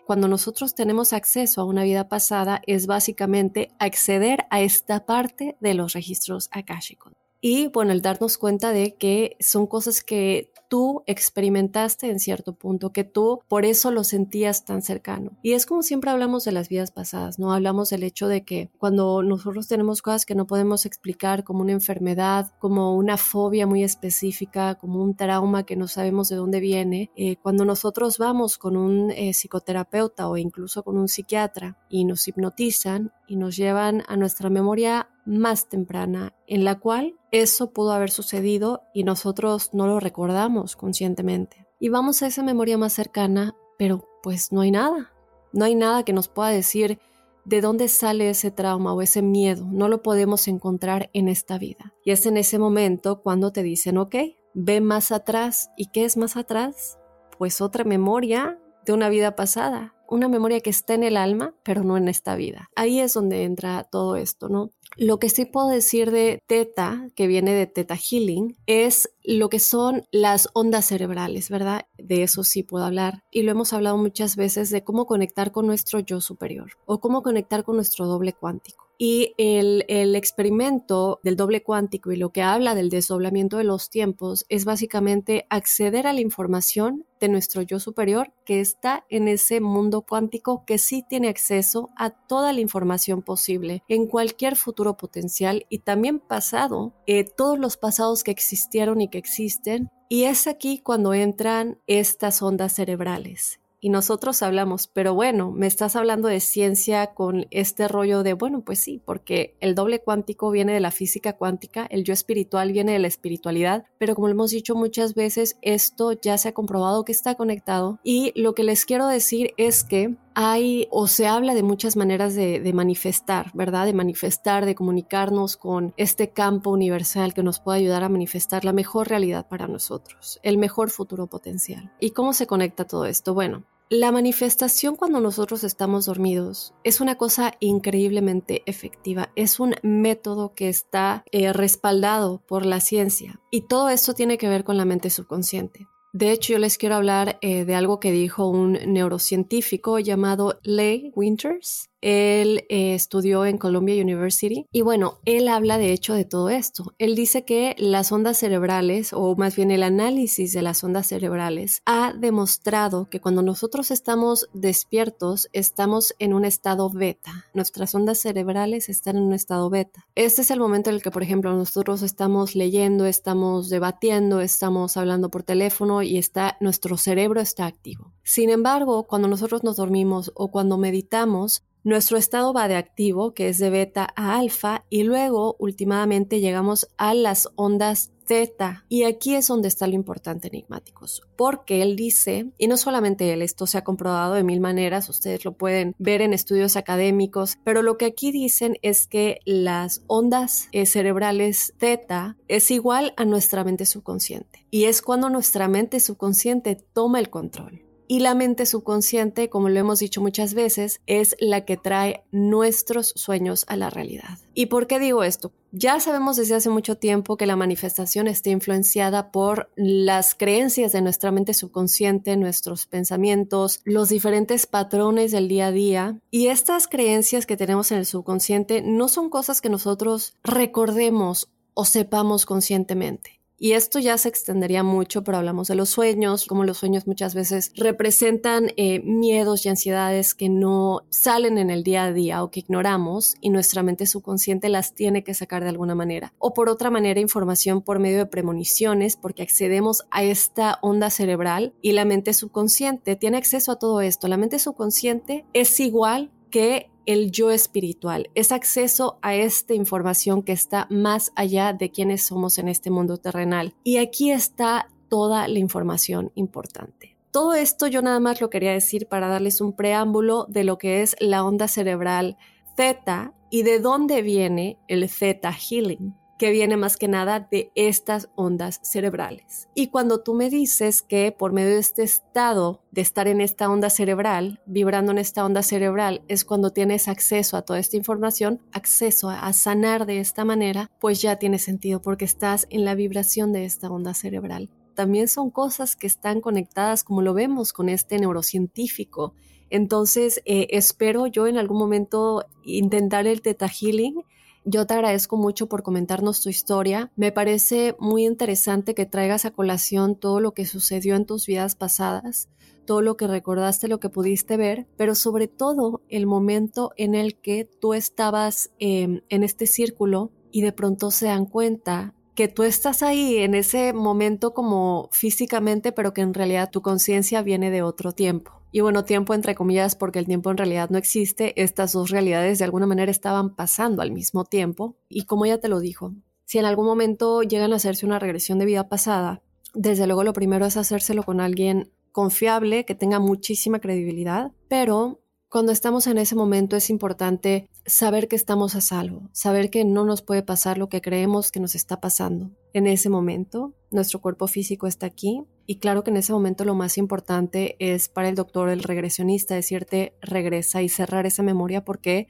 Cuando 0.07 0.27
nosotros 0.27 0.75
tenemos 0.75 1.13
acceso 1.13 1.61
a 1.61 1.67
una 1.67 1.85
vida 1.85 2.09
pasada 2.09 2.63
es 2.67 2.89
básicamente 2.89 3.71
acceder 3.79 4.47
a 4.51 4.61
esta 4.61 5.07
parte 5.07 5.57
de 5.61 5.75
los 5.75 5.93
registros 5.93 6.49
akáshicos. 6.51 7.13
Y 7.41 7.69
bueno, 7.69 7.93
el 7.93 8.03
darnos 8.03 8.37
cuenta 8.39 8.73
de 8.73 8.95
que 8.97 9.37
son 9.41 9.67
cosas 9.67 10.03
que 10.03 10.53
tú 10.69 11.03
experimentaste 11.07 12.11
en 12.11 12.21
cierto 12.21 12.53
punto, 12.55 12.93
que 12.93 13.05
tú 13.05 13.41
por 13.49 13.65
eso 13.65 13.91
lo 13.91 14.05
sentías 14.05 14.65
tan 14.65 14.83
cercano. 14.83 15.33
Y 15.43 15.53
es 15.53 15.67
como 15.67 15.83
siempre 15.83 16.11
hablamos 16.11 16.45
de 16.45 16.53
las 16.53 16.69
vidas 16.69 16.91
pasadas, 16.91 17.39
¿no? 17.39 17.53
Hablamos 17.53 17.91
del 17.91 18.03
hecho 18.03 18.29
de 18.29 18.45
que 18.45 18.71
cuando 18.79 19.23
nosotros 19.23 19.67
tenemos 19.69 20.03
cosas 20.03 20.27
que 20.27 20.35
no 20.35 20.47
podemos 20.47 20.85
explicar 20.87 21.45
como 21.45 21.63
una 21.63 21.73
enfermedad, 21.73 22.53
como 22.59 22.95
una 22.95 23.17
fobia 23.17 23.67
muy 23.67 23.83
específica, 23.83 24.75
como 24.75 25.03
un 25.03 25.17
trauma 25.17 25.65
que 25.65 25.77
no 25.77 25.89
sabemos 25.89 26.29
de 26.29 26.37
dónde 26.37 26.61
viene, 26.61 27.11
eh, 27.17 27.37
cuando 27.37 27.65
nosotros 27.65 28.19
vamos 28.19 28.59
con 28.59 28.77
un 28.77 29.11
eh, 29.11 29.33
psicoterapeuta 29.33 30.29
o 30.29 30.37
incluso 30.37 30.83
con 30.83 30.99
un 30.99 31.09
psiquiatra 31.09 31.79
y 31.89 32.05
nos 32.05 32.29
hipnotizan 32.29 33.13
y 33.29 33.37
nos 33.37 33.57
llevan 33.57 34.03
a 34.09 34.17
nuestra 34.17 34.51
memoria 34.51 35.11
más 35.27 35.69
temprana, 35.69 36.35
en 36.47 36.65
la 36.65 36.81
cual 36.81 37.15
eso 37.31 37.73
pudo 37.73 37.93
haber 37.93 38.11
sucedido 38.11 38.83
y 38.95 39.05
nosotros 39.05 39.71
no 39.75 39.87
lo 39.87 40.01
recordamos 40.01 40.75
conscientemente. 40.75 41.67
Y 41.79 41.91
vamos 41.91 42.23
a 42.23 42.27
esa 42.27 42.43
memoria 42.43 42.79
más 42.79 42.95
cercana, 42.95 43.55
pero 43.79 44.09
pues 44.23 44.53
no 44.53 44.63
hay 44.63 44.71
nada. 44.71 45.13
No 45.53 45.65
hay 45.65 45.75
nada 45.75 46.03
que 46.03 46.13
nos 46.13 46.29
pueda 46.29 46.49
decir 46.49 46.99
de 47.45 47.61
dónde 47.61 47.89
sale 47.89 48.31
ese 48.31 48.51
trauma 48.51 48.93
o 48.93 49.03
ese 49.03 49.23
miedo. 49.23 49.67
No 49.71 49.89
lo 49.89 50.03
podemos 50.03 50.49
encontrar 50.49 51.11
en 51.13 51.29
esta 51.29 51.59
vida. 51.59 51.95
Y 52.05 52.11
es 52.11 52.27
en 52.27 52.37
ese 52.37 52.59
momento 52.59 53.23
cuando 53.23 53.53
te 53.53 53.63
dicen, 53.63 53.99
ok, 53.99 54.17
ve 54.55 54.81
más 54.81 55.13
atrás. 55.13 55.71
¿Y 55.77 55.87
qué 55.87 56.05
es 56.05 56.17
más 56.17 56.37
atrás? 56.37 56.99
Pues 57.39 57.61
otra 57.61 57.85
memoria 57.85 58.59
de 58.89 58.95
una 58.95 59.11
vida 59.11 59.37
pasada, 59.37 59.95
una 60.09 60.29
memoria 60.29 60.61
que 60.61 60.71
está 60.71 60.95
en 60.95 61.03
el 61.03 61.19
alma, 61.19 61.55
pero 61.63 61.85
no 61.85 61.99
en 61.99 62.09
esta 62.09 62.37
vida. 62.37 62.71
Ahí 62.75 63.01
es 63.01 63.13
donde 63.13 63.45
entra 63.45 63.85
todo 63.85 64.17
esto, 64.17 64.49
¿no? 64.49 64.71
Lo 64.97 65.19
que 65.19 65.29
sí 65.29 65.45
puedo 65.45 65.69
decir 65.69 66.11
de 66.11 66.43
Teta, 66.47 67.11
que 67.15 67.27
viene 67.27 67.53
de 67.53 67.67
Teta 67.67 67.97
Healing, 67.97 68.57
es 68.67 69.11
lo 69.23 69.51
que 69.51 69.61
son 69.61 70.07
las 70.11 70.49
ondas 70.55 70.87
cerebrales, 70.87 71.51
¿verdad? 71.51 71.83
De 71.99 72.23
eso 72.23 72.45
sí 72.45 72.63
puedo 72.63 72.87
hablar. 72.87 73.25
Y 73.31 73.43
lo 73.43 73.53
hemos 73.53 73.75
hablado 73.75 73.99
muchas 73.99 74.37
veces 74.37 74.71
de 74.71 74.83
cómo 74.83 75.05
conectar 75.05 75.53
con 75.53 75.67
nuestro 75.67 76.01
yo 76.01 76.23
superior 76.23 76.73
o 76.87 76.99
cómo 77.01 77.23
conectar 77.23 77.65
con 77.65 77.77
nuestro 77.77 78.07
doble 78.07 78.33
cuántico. 78.33 78.88
Y 79.01 79.35
el, 79.39 79.85
experimento 80.17 81.21
del 81.23 81.37
doble 81.37 81.63
cuántico 81.63 82.11
y 82.11 82.17
lo 82.17 82.31
que 82.31 82.43
habla 82.43 82.75
del 82.75 82.91
desdoblamiento 82.91 83.57
de 83.57 83.65
los 83.65 83.91
tiempos 83.91 84.45
es 84.49 84.65
básicamente 84.65 85.47
acceder 85.51 86.09
a 86.09 86.13
la 86.13 86.21
información 86.21 87.07
de 87.21 87.29
nuestro 87.29 87.63
yo 87.63 87.79
superior 87.79 88.33
que 88.45 88.61
está 88.61 89.05
en 89.09 89.29
ese 89.29 89.61
mundo 89.61 90.03
cuántico 90.03 90.65
que 90.65 90.79
sí 90.79 91.05
tiene 91.09 91.29
acceso 91.29 91.91
a 91.97 92.11
toda 92.11 92.53
la 92.53 92.61
información 92.61 93.23
posible 93.23 93.85
en 93.89 94.07
cualquier 94.07 94.57
futuro 94.57 94.97
potencial 94.97 95.65
y 95.69 95.81
también 95.81 96.19
pasado, 96.19 96.93
eh, 97.07 97.25
todos 97.25 97.59
los 97.59 97.77
pasados 97.77 98.25
que 98.25 98.33
existieron 98.33 99.01
y 99.01 99.09
que 99.09 99.19
existen. 99.19 99.91
Y 100.09 100.25
es 100.25 100.49
aquí 100.49 100.81
cuando 100.81 101.15
entran 101.15 101.79
estas 101.87 102.43
ondas 102.43 102.75
cerebrales 102.75 103.61
y 103.81 103.91
nosotros 103.91 104.43
hablamos, 104.43 104.89
pero 104.89 105.15
bueno, 105.15 105.53
me 105.53 105.67
estás 105.67 105.97
hablando 105.97 106.29
de 106.29 106.41
ciencia 106.41 107.09
con 107.15 107.47
este 107.51 107.87
rollo 107.89 108.23
de, 108.23 108.33
bueno, 108.33 108.63
pues 108.63 108.81
sí, 108.81 109.01
porque 109.05 109.57
el 109.61 109.75
doble 109.75 110.01
cuántico 110.01 110.51
viene 110.51 110.73
de 110.73 110.81
la 110.81 110.91
física 110.91 111.35
cuántica, 111.35 111.87
el 111.91 112.05
yo 112.05 112.13
espiritual 112.13 112.73
viene 112.73 112.93
de 112.93 112.99
la 112.99 113.09
espiritualidad, 113.09 113.85
pero 113.99 114.15
como 114.15 114.29
hemos 114.29 114.51
dicho 114.51 114.75
muchas 114.75 115.15
veces, 115.15 115.59
esto 115.63 116.13
ya 116.13 116.39
se 116.39 116.49
ha 116.49 116.55
comprobado 116.55 117.05
que 117.05 117.13
está 117.13 117.37
conectado 117.37 118.01
y 118.03 118.33
lo 118.35 118.55
que 118.55 118.65
les 118.65 118.85
quiero 118.85 119.07
decir 119.07 119.53
es 119.57 119.85
que 119.85 120.17
hay 120.41 120.87
o 120.93 121.09
se 121.09 121.27
habla 121.27 121.53
de 121.53 121.65
muchas 121.65 121.97
maneras 121.97 122.37
de, 122.37 122.73
manifestar, 122.73 123.51
¿verdad? 123.55 123.87
De 123.87 123.93
manifestar, 123.93 124.67
de 124.67 124.77
comunicarnos 124.77 125.57
con 125.57 125.93
este 125.97 126.31
campo 126.31 126.71
universal 126.71 127.35
que 127.35 127.43
nos 127.43 127.59
puede 127.59 127.81
ayudar 127.81 128.05
a 128.05 128.09
manifestar 128.09 128.65
la 128.65 128.73
mejor 128.73 129.09
realidad 129.09 129.49
para 129.49 129.67
nosotros, 129.67 130.39
el 130.45 130.57
mejor 130.57 130.91
futuro 130.91 131.27
potencial. 131.27 131.93
¿Y 131.99 132.11
cómo 132.11 132.33
se 132.35 132.47
conecta 132.47 132.85
todo 132.85 133.07
esto? 133.07 133.35
Bueno, 133.35 133.65
la 133.91 134.13
manifestación 134.13 134.95
cuando 134.95 135.19
nosotros 135.19 135.65
estamos 135.65 136.07
dormidos 136.07 136.73
es 136.85 137.01
una 137.01 137.17
cosa 137.17 137.55
increíblemente 137.59 138.63
efectiva, 138.67 139.33
es 139.35 139.59
un 139.59 139.75
método 139.83 140.55
que 140.55 140.69
está 140.69 141.25
eh, 141.33 141.53
respaldado 141.53 142.43
por 142.47 142.65
la 142.65 142.79
ciencia 142.79 143.41
y 143.51 143.63
todo 143.63 143.89
esto 143.89 144.15
tiene 144.15 144.39
que 144.39 144.49
ver 144.49 144.63
con 144.63 144.77
la 144.77 144.85
mente 144.85 145.11
subconsciente. 145.11 145.89
De 146.13 146.33
hecho, 146.33 146.55
yo 146.55 146.59
les 146.59 146.79
quiero 146.79 146.95
hablar 146.95 147.39
eh, 147.43 147.65
de 147.65 147.75
algo 147.75 148.01
que 148.01 148.13
dijo 148.13 148.49
un 148.49 148.79
neurocientífico 148.87 149.99
llamado 149.99 150.59
Leigh 150.63 151.13
Winters. 151.15 151.91
Él 152.01 152.65
eh, 152.69 152.95
estudió 152.95 153.45
en 153.45 153.59
Columbia 153.59 154.01
University 154.03 154.67
y 154.73 154.83
bueno, 154.83 155.19
él 155.25 155.49
habla 155.49 155.79
de 155.79 155.93
hecho 155.93 156.15
de 156.15 156.25
todo 156.25 156.49
esto. 156.51 156.95
Él 156.99 157.15
dice 157.15 157.45
que 157.45 157.75
las 157.79 158.13
ondas 158.13 158.39
cerebrales, 158.39 159.13
o 159.13 159.35
más 159.37 159.57
bien 159.57 159.71
el 159.71 159.83
análisis 159.83 160.53
de 160.53 160.63
las 160.63 160.83
ondas 160.85 161.09
cerebrales, 161.09 161.83
ha 161.87 162.13
demostrado 162.13 163.09
que 163.11 163.21
cuando 163.21 163.43
nosotros 163.43 163.91
estamos 163.91 164.49
despiertos, 164.53 165.49
estamos 165.53 166.15
en 166.19 166.35
un 166.35 166.45
estado 166.45 166.91
beta. 166.91 167.47
Nuestras 167.55 167.95
ondas 167.95 168.19
cerebrales 168.19 168.89
están 168.89 169.17
en 169.17 169.25
un 169.25 169.33
estado 169.35 169.71
beta. 169.71 170.07
Este 170.15 170.43
es 170.43 170.51
el 170.51 170.61
momento 170.61 170.91
en 170.91 170.97
el 170.97 171.03
que, 171.03 171.11
por 171.11 171.23
ejemplo, 171.23 171.55
nosotros 171.55 172.03
estamos 172.03 172.55
leyendo, 172.55 173.07
estamos 173.07 173.69
debatiendo, 173.69 174.41
estamos 174.41 174.97
hablando 174.97 175.31
por 175.31 175.43
teléfono 175.43 176.03
y 176.03 176.19
está, 176.19 176.57
nuestro 176.61 176.97
cerebro 176.97 177.41
está 177.41 177.67
activo. 177.67 178.13
Sin 178.23 178.51
embargo, 178.51 179.05
cuando 179.05 179.29
nosotros 179.29 179.65
nos 179.65 179.77
dormimos 179.77 180.33
o 180.35 180.51
cuando 180.51 180.77
meditamos, 180.79 181.63
nuestro 181.89 182.19
estado 182.19 182.53
va 182.53 182.69
de 182.69 182.77
activo, 182.77 183.33
que 183.33 183.49
es 183.49 183.59
de 183.59 183.71
beta 183.71 184.13
a 184.15 184.39
alfa, 184.39 184.85
y 184.91 185.05
luego 185.05 185.57
últimamente 185.59 186.41
llegamos 186.41 186.89
a 186.99 187.15
las 187.15 187.49
ondas 187.57 188.13
zeta. 188.27 188.85
Y 188.91 189.05
aquí 189.05 189.35
es 189.35 189.47
donde 189.47 189.69
está 189.69 189.87
lo 189.87 189.95
importante, 189.95 190.49
enigmáticos, 190.49 191.23
porque 191.35 191.81
él 191.81 191.97
dice, 191.97 192.51
y 192.59 192.69
no 192.69 192.77
solamente 192.77 193.33
él, 193.33 193.41
esto 193.41 193.67
se 193.67 193.79
ha 193.79 193.85
comprobado 193.85 194.35
de 194.35 194.45
mil 194.45 194.61
maneras, 194.61 195.09
ustedes 195.09 195.47
lo 195.47 195.53
pueden 195.53 195.95
ver 195.99 196.21
en 196.21 196.35
estudios 196.35 196.77
académicos, 196.77 197.57
pero 197.65 197.83
lo 197.83 197.97
que 197.97 198.05
aquí 198.05 198.33
dicen 198.33 198.77
es 198.83 199.07
que 199.07 199.41
las 199.47 200.03
ondas 200.07 200.69
eh, 200.73 200.85
cerebrales 200.85 201.73
zeta 201.81 202.37
es 202.49 202.71
igual 202.71 203.15
a 203.17 203.25
nuestra 203.25 203.65
mente 203.65 203.87
subconsciente. 203.87 204.67
Y 204.71 204.85
es 204.85 205.01
cuando 205.01 205.31
nuestra 205.31 205.69
mente 205.69 206.01
subconsciente 206.01 206.77
toma 206.93 207.19
el 207.19 207.31
control. 207.31 207.88
Y 208.11 208.21
la 208.21 208.35
mente 208.35 208.65
subconsciente, 208.65 209.51
como 209.51 209.69
lo 209.69 209.79
hemos 209.79 209.99
dicho 209.99 210.23
muchas 210.23 210.55
veces, 210.55 211.03
es 211.07 211.37
la 211.41 211.67
que 211.67 211.77
trae 211.77 212.25
nuestros 212.33 213.13
sueños 213.15 213.67
a 213.69 213.77
la 213.77 213.91
realidad. 213.91 214.39
¿Y 214.55 214.67
por 214.67 214.87
qué 214.87 214.99
digo 214.99 215.23
esto? 215.23 215.53
Ya 215.73 216.01
sabemos 216.01 216.39
desde 216.39 216.55
hace 216.55 216.71
mucho 216.71 216.97
tiempo 216.97 217.37
que 217.37 217.45
la 217.45 217.55
manifestación 217.55 218.27
está 218.27 218.49
influenciada 218.49 219.31
por 219.31 219.71
las 219.77 220.35
creencias 220.35 220.93
de 220.93 221.03
nuestra 221.03 221.31
mente 221.33 221.53
subconsciente, 221.53 222.35
nuestros 222.39 222.87
pensamientos, 222.87 223.83
los 223.85 224.09
diferentes 224.09 224.67
patrones 224.67 225.31
del 225.31 225.47
día 225.47 225.67
a 225.67 225.73
día. 225.73 226.19
Y 226.31 226.47
estas 226.47 226.89
creencias 226.89 227.45
que 227.45 227.59
tenemos 227.59 227.93
en 227.93 227.99
el 227.99 228.07
subconsciente 228.07 228.81
no 228.81 229.09
son 229.09 229.29
cosas 229.29 229.61
que 229.61 229.69
nosotros 229.69 230.33
recordemos 230.43 231.51
o 231.75 231.85
sepamos 231.85 232.47
conscientemente. 232.47 233.38
Y 233.59 233.73
esto 233.73 233.99
ya 233.99 234.17
se 234.19 234.29
extendería 234.29 234.83
mucho, 234.85 235.25
pero 235.25 235.39
hablamos 235.39 235.67
de 235.69 235.75
los 235.75 235.91
sueños, 235.91 236.47
como 236.47 236.65
los 236.65 236.79
sueños 236.79 237.07
muchas 237.09 237.35
veces 237.35 237.73
representan 237.77 238.71
eh, 238.77 239.01
miedos 239.01 239.67
y 239.67 239.69
ansiedades 239.69 240.35
que 240.35 240.49
no 240.49 241.03
salen 241.11 241.59
en 241.59 241.71
el 241.71 241.83
día 241.83 242.05
a 242.05 242.13
día 242.13 242.45
o 242.45 242.51
que 242.51 242.61
ignoramos 242.61 243.35
y 243.41 243.51
nuestra 243.51 243.83
mente 243.83 244.07
subconsciente 244.07 244.69
las 244.69 244.95
tiene 244.95 245.25
que 245.25 245.35
sacar 245.35 245.65
de 245.65 245.71
alguna 245.71 245.97
manera. 245.97 246.33
O 246.39 246.55
por 246.55 246.69
otra 246.69 246.91
manera, 246.91 247.21
información 247.21 247.83
por 247.83 247.99
medio 247.99 248.19
de 248.19 248.27
premoniciones, 248.27 249.17
porque 249.17 249.43
accedemos 249.43 250.05
a 250.11 250.23
esta 250.23 250.79
onda 250.81 251.11
cerebral 251.11 251.75
y 251.83 251.93
la 251.93 252.05
mente 252.05 252.35
subconsciente 252.35 253.17
tiene 253.17 253.39
acceso 253.39 253.73
a 253.73 253.79
todo 253.79 254.01
esto. 254.01 254.29
La 254.29 254.37
mente 254.37 254.59
subconsciente 254.59 255.45
es 255.53 255.81
igual 255.81 256.31
que 256.51 256.91
el 257.09 257.33
yo 257.33 257.51
espiritual, 257.51 258.29
es 258.35 258.53
acceso 258.53 259.19
a 259.23 259.35
esta 259.35 259.73
información 259.73 260.43
que 260.43 260.53
está 260.53 260.87
más 260.91 261.33
allá 261.37 261.73
de 261.73 261.91
quienes 261.91 262.27
somos 262.27 262.59
en 262.59 262.69
este 262.69 262.91
mundo 262.91 263.17
terrenal. 263.17 263.73
Y 263.83 263.97
aquí 263.97 264.31
está 264.31 264.91
toda 265.09 265.49
la 265.49 265.59
información 265.59 266.33
importante. 266.35 267.17
Todo 267.31 267.55
esto 267.55 267.87
yo 267.87 268.03
nada 268.03 268.21
más 268.21 268.43
lo 268.43 268.51
quería 268.51 268.73
decir 268.73 269.09
para 269.09 269.29
darles 269.29 269.63
un 269.63 269.73
preámbulo 269.73 270.45
de 270.51 270.65
lo 270.65 270.77
que 270.77 271.01
es 271.01 271.17
la 271.19 271.45
onda 271.45 271.67
cerebral 271.67 272.37
theta 272.77 273.33
y 273.51 273.63
de 273.63 273.81
dónde 273.81 274.21
viene 274.21 274.79
el 274.87 275.11
theta 275.11 275.55
healing 275.55 276.15
que 276.39 276.51
viene 276.51 276.77
más 276.77 276.97
que 276.97 277.09
nada 277.09 277.41
de 277.51 277.73
estas 277.75 278.31
ondas 278.37 278.81
cerebrales. 278.83 279.69
Y 279.75 279.89
cuando 279.89 280.21
tú 280.21 280.35
me 280.35 280.49
dices 280.49 281.03
que 281.03 281.33
por 281.33 281.53
medio 281.53 281.75
de 281.75 281.81
este 281.81 282.05
estado 282.05 282.81
de 282.93 283.03
estar 283.03 283.27
en 283.29 283.41
esta 283.41 283.69
onda 283.69 283.91
cerebral, 283.91 284.61
vibrando 284.65 285.13
en 285.13 285.19
esta 285.19 285.45
onda 285.45 285.63
cerebral, 285.63 286.23
es 286.29 286.45
cuando 286.45 286.71
tienes 286.71 287.09
acceso 287.09 287.57
a 287.57 287.63
toda 287.63 287.81
esta 287.81 287.97
información, 287.97 288.61
acceso 288.73 289.29
a, 289.29 289.53
sanar 289.53 290.07
de 290.07 290.21
esta 290.21 290.45
manera, 290.45 290.91
pues 291.01 291.21
ya 291.21 291.37
tiene 291.37 291.59
sentido 291.59 292.01
porque 292.01 292.25
estás 292.25 292.67
en 292.71 292.85
la 292.85 292.95
vibración 292.95 293.53
de 293.53 293.65
esta 293.65 293.91
onda 293.91 294.15
cerebral. 294.15 294.71
También 294.95 295.27
son 295.27 295.51
cosas 295.51 295.97
que 295.97 296.07
están 296.07 296.41
conectadas, 296.41 297.03
como 297.03 297.23
lo 297.23 297.35
vemos 297.35 297.73
con 297.73 297.89
este 297.89 298.19
neurocientífico. 298.19 299.35
Entonces, 299.71 300.41
eh, 300.45 300.69
espero 300.71 301.27
yo 301.27 301.47
en 301.47 301.59
algún 301.59 301.79
momento 301.79 302.45
intentar 302.65 303.27
el 303.27 303.43
Theta 303.43 303.69
Healing 303.69 304.23
yo 304.71 304.87
te 304.87 304.95
agradezco 304.95 305.37
mucho 305.39 305.67
por 305.67 305.83
comentarnos 305.83 306.43
tu 306.43 306.51
historia. 306.51 307.11
Me 307.17 307.33
parece 307.33 307.97
muy 307.99 308.27
interesante 308.27 308.95
que 308.95 309.07
traigas 309.07 309.47
a 309.47 309.51
colación 309.51 310.15
todo 310.15 310.41
lo 310.41 310.53
que 310.53 310.67
sucedió 310.67 311.17
en 311.17 311.25
tus 311.25 311.47
vidas 311.47 311.75
pasadas, 311.75 312.51
todo 312.85 313.01
lo 313.01 313.17
que 313.17 313.27
recordaste, 313.27 313.89
lo 313.89 313.99
que 313.99 314.11
pudiste 314.11 314.59
ver, 314.59 314.87
pero 314.99 315.15
sobre 315.15 315.49
todo 315.49 316.03
el 316.09 316.27
momento 316.27 316.93
en 316.97 317.15
el 317.15 317.37
que 317.37 317.65
tú 317.65 317.95
estabas 317.95 318.71
em, 318.79 319.23
en 319.31 319.43
este 319.43 319.67
círculo 319.67 320.33
y 320.51 320.61
de 320.61 320.73
pronto 320.73 321.11
se 321.11 321.27
dan 321.27 321.47
cuenta 321.47 322.15
que 322.35 322.49
tú 322.49 322.63
estás 322.63 323.03
ahí 323.03 323.39
en 323.39 323.55
ese 323.55 323.95
momento 323.95 324.53
como 324.53 325.09
físicamente, 325.13 325.93
pero 325.93 326.13
que 326.13 326.21
en 326.21 326.35
realidad 326.35 326.71
tu 326.71 326.83
conciencia 326.83 327.43
viene 327.43 327.71
de 327.71 327.83
otro 327.83 328.13
tiempo. 328.13 328.58
Y 328.71 328.81
bueno, 328.81 329.05
tiempo 329.05 329.35
entre 329.35 329.55
comillas 329.55 329.95
porque 329.95 330.19
el 330.19 330.27
tiempo 330.27 330.51
en 330.51 330.59
realidad 330.59 330.91
no 330.91 330.99
existe, 330.99 331.61
estas 331.61 331.93
dos 331.93 332.11
realidades 332.11 332.59
de 332.59 332.65
alguna 332.65 332.87
manera 332.87 333.11
estaban 333.11 333.55
pasando 333.55 334.03
al 334.03 334.13
mismo 334.13 334.45
tiempo. 334.45 334.97
Y 335.09 335.25
como 335.25 335.47
ella 335.47 335.61
te 335.61 335.69
lo 335.69 335.81
dijo, 335.81 336.15
si 336.45 336.59
en 336.59 336.65
algún 336.65 336.87
momento 336.87 337.43
llegan 337.43 337.73
a 337.73 337.77
hacerse 337.77 338.07
una 338.07 338.19
regresión 338.19 338.59
de 338.59 338.67
vida 338.67 338.89
pasada, 338.89 339.43
desde 339.75 340.07
luego 340.07 340.25
lo 340.25 340.33
primero 340.33 340.67
es 340.67 340.77
hacérselo 340.77 341.23
con 341.23 341.41
alguien 341.41 341.91
confiable, 342.13 342.85
que 342.85 342.95
tenga 342.95 343.21
muchísima 343.21 343.81
credibilidad, 343.81 344.53
pero 344.69 345.21
cuando 345.49 345.73
estamos 345.73 346.07
en 346.07 346.19
ese 346.19 346.35
momento 346.35 346.77
es 346.77 346.91
importante 346.91 347.71
saber 347.87 348.29
que 348.29 348.37
estamos 348.37 348.75
a 348.75 348.83
salvo, 348.83 349.31
saber 349.33 349.71
que 349.71 349.85
no 349.85 350.05
nos 350.05 350.21
puede 350.21 350.43
pasar 350.43 350.77
lo 350.77 350.91
que 350.91 351.01
creemos 351.01 351.51
que 351.51 351.61
nos 351.61 351.75
está 351.75 352.01
pasando. 352.01 352.51
En 352.75 352.87
ese 352.87 353.09
momento, 353.09 353.75
nuestro 353.91 354.21
cuerpo 354.21 354.47
físico 354.47 354.87
está 354.87 355.07
aquí 355.07 355.45
y 355.65 355.79
claro 355.79 356.05
que 356.05 356.11
en 356.11 356.19
ese 356.19 356.35
momento 356.35 356.65
lo 356.65 356.75
más 356.75 356.99
importante 356.99 357.77
es 357.79 358.09
para 358.11 358.29
el 358.29 358.35
doctor, 358.35 358.69
el 358.69 358.83
regresionista, 358.83 359.55
decirte 359.55 360.15
regresa 360.21 360.83
y 360.83 360.91
cerrar 360.91 361.25
esa 361.25 361.43
memoria 361.43 361.83
porque 361.83 362.29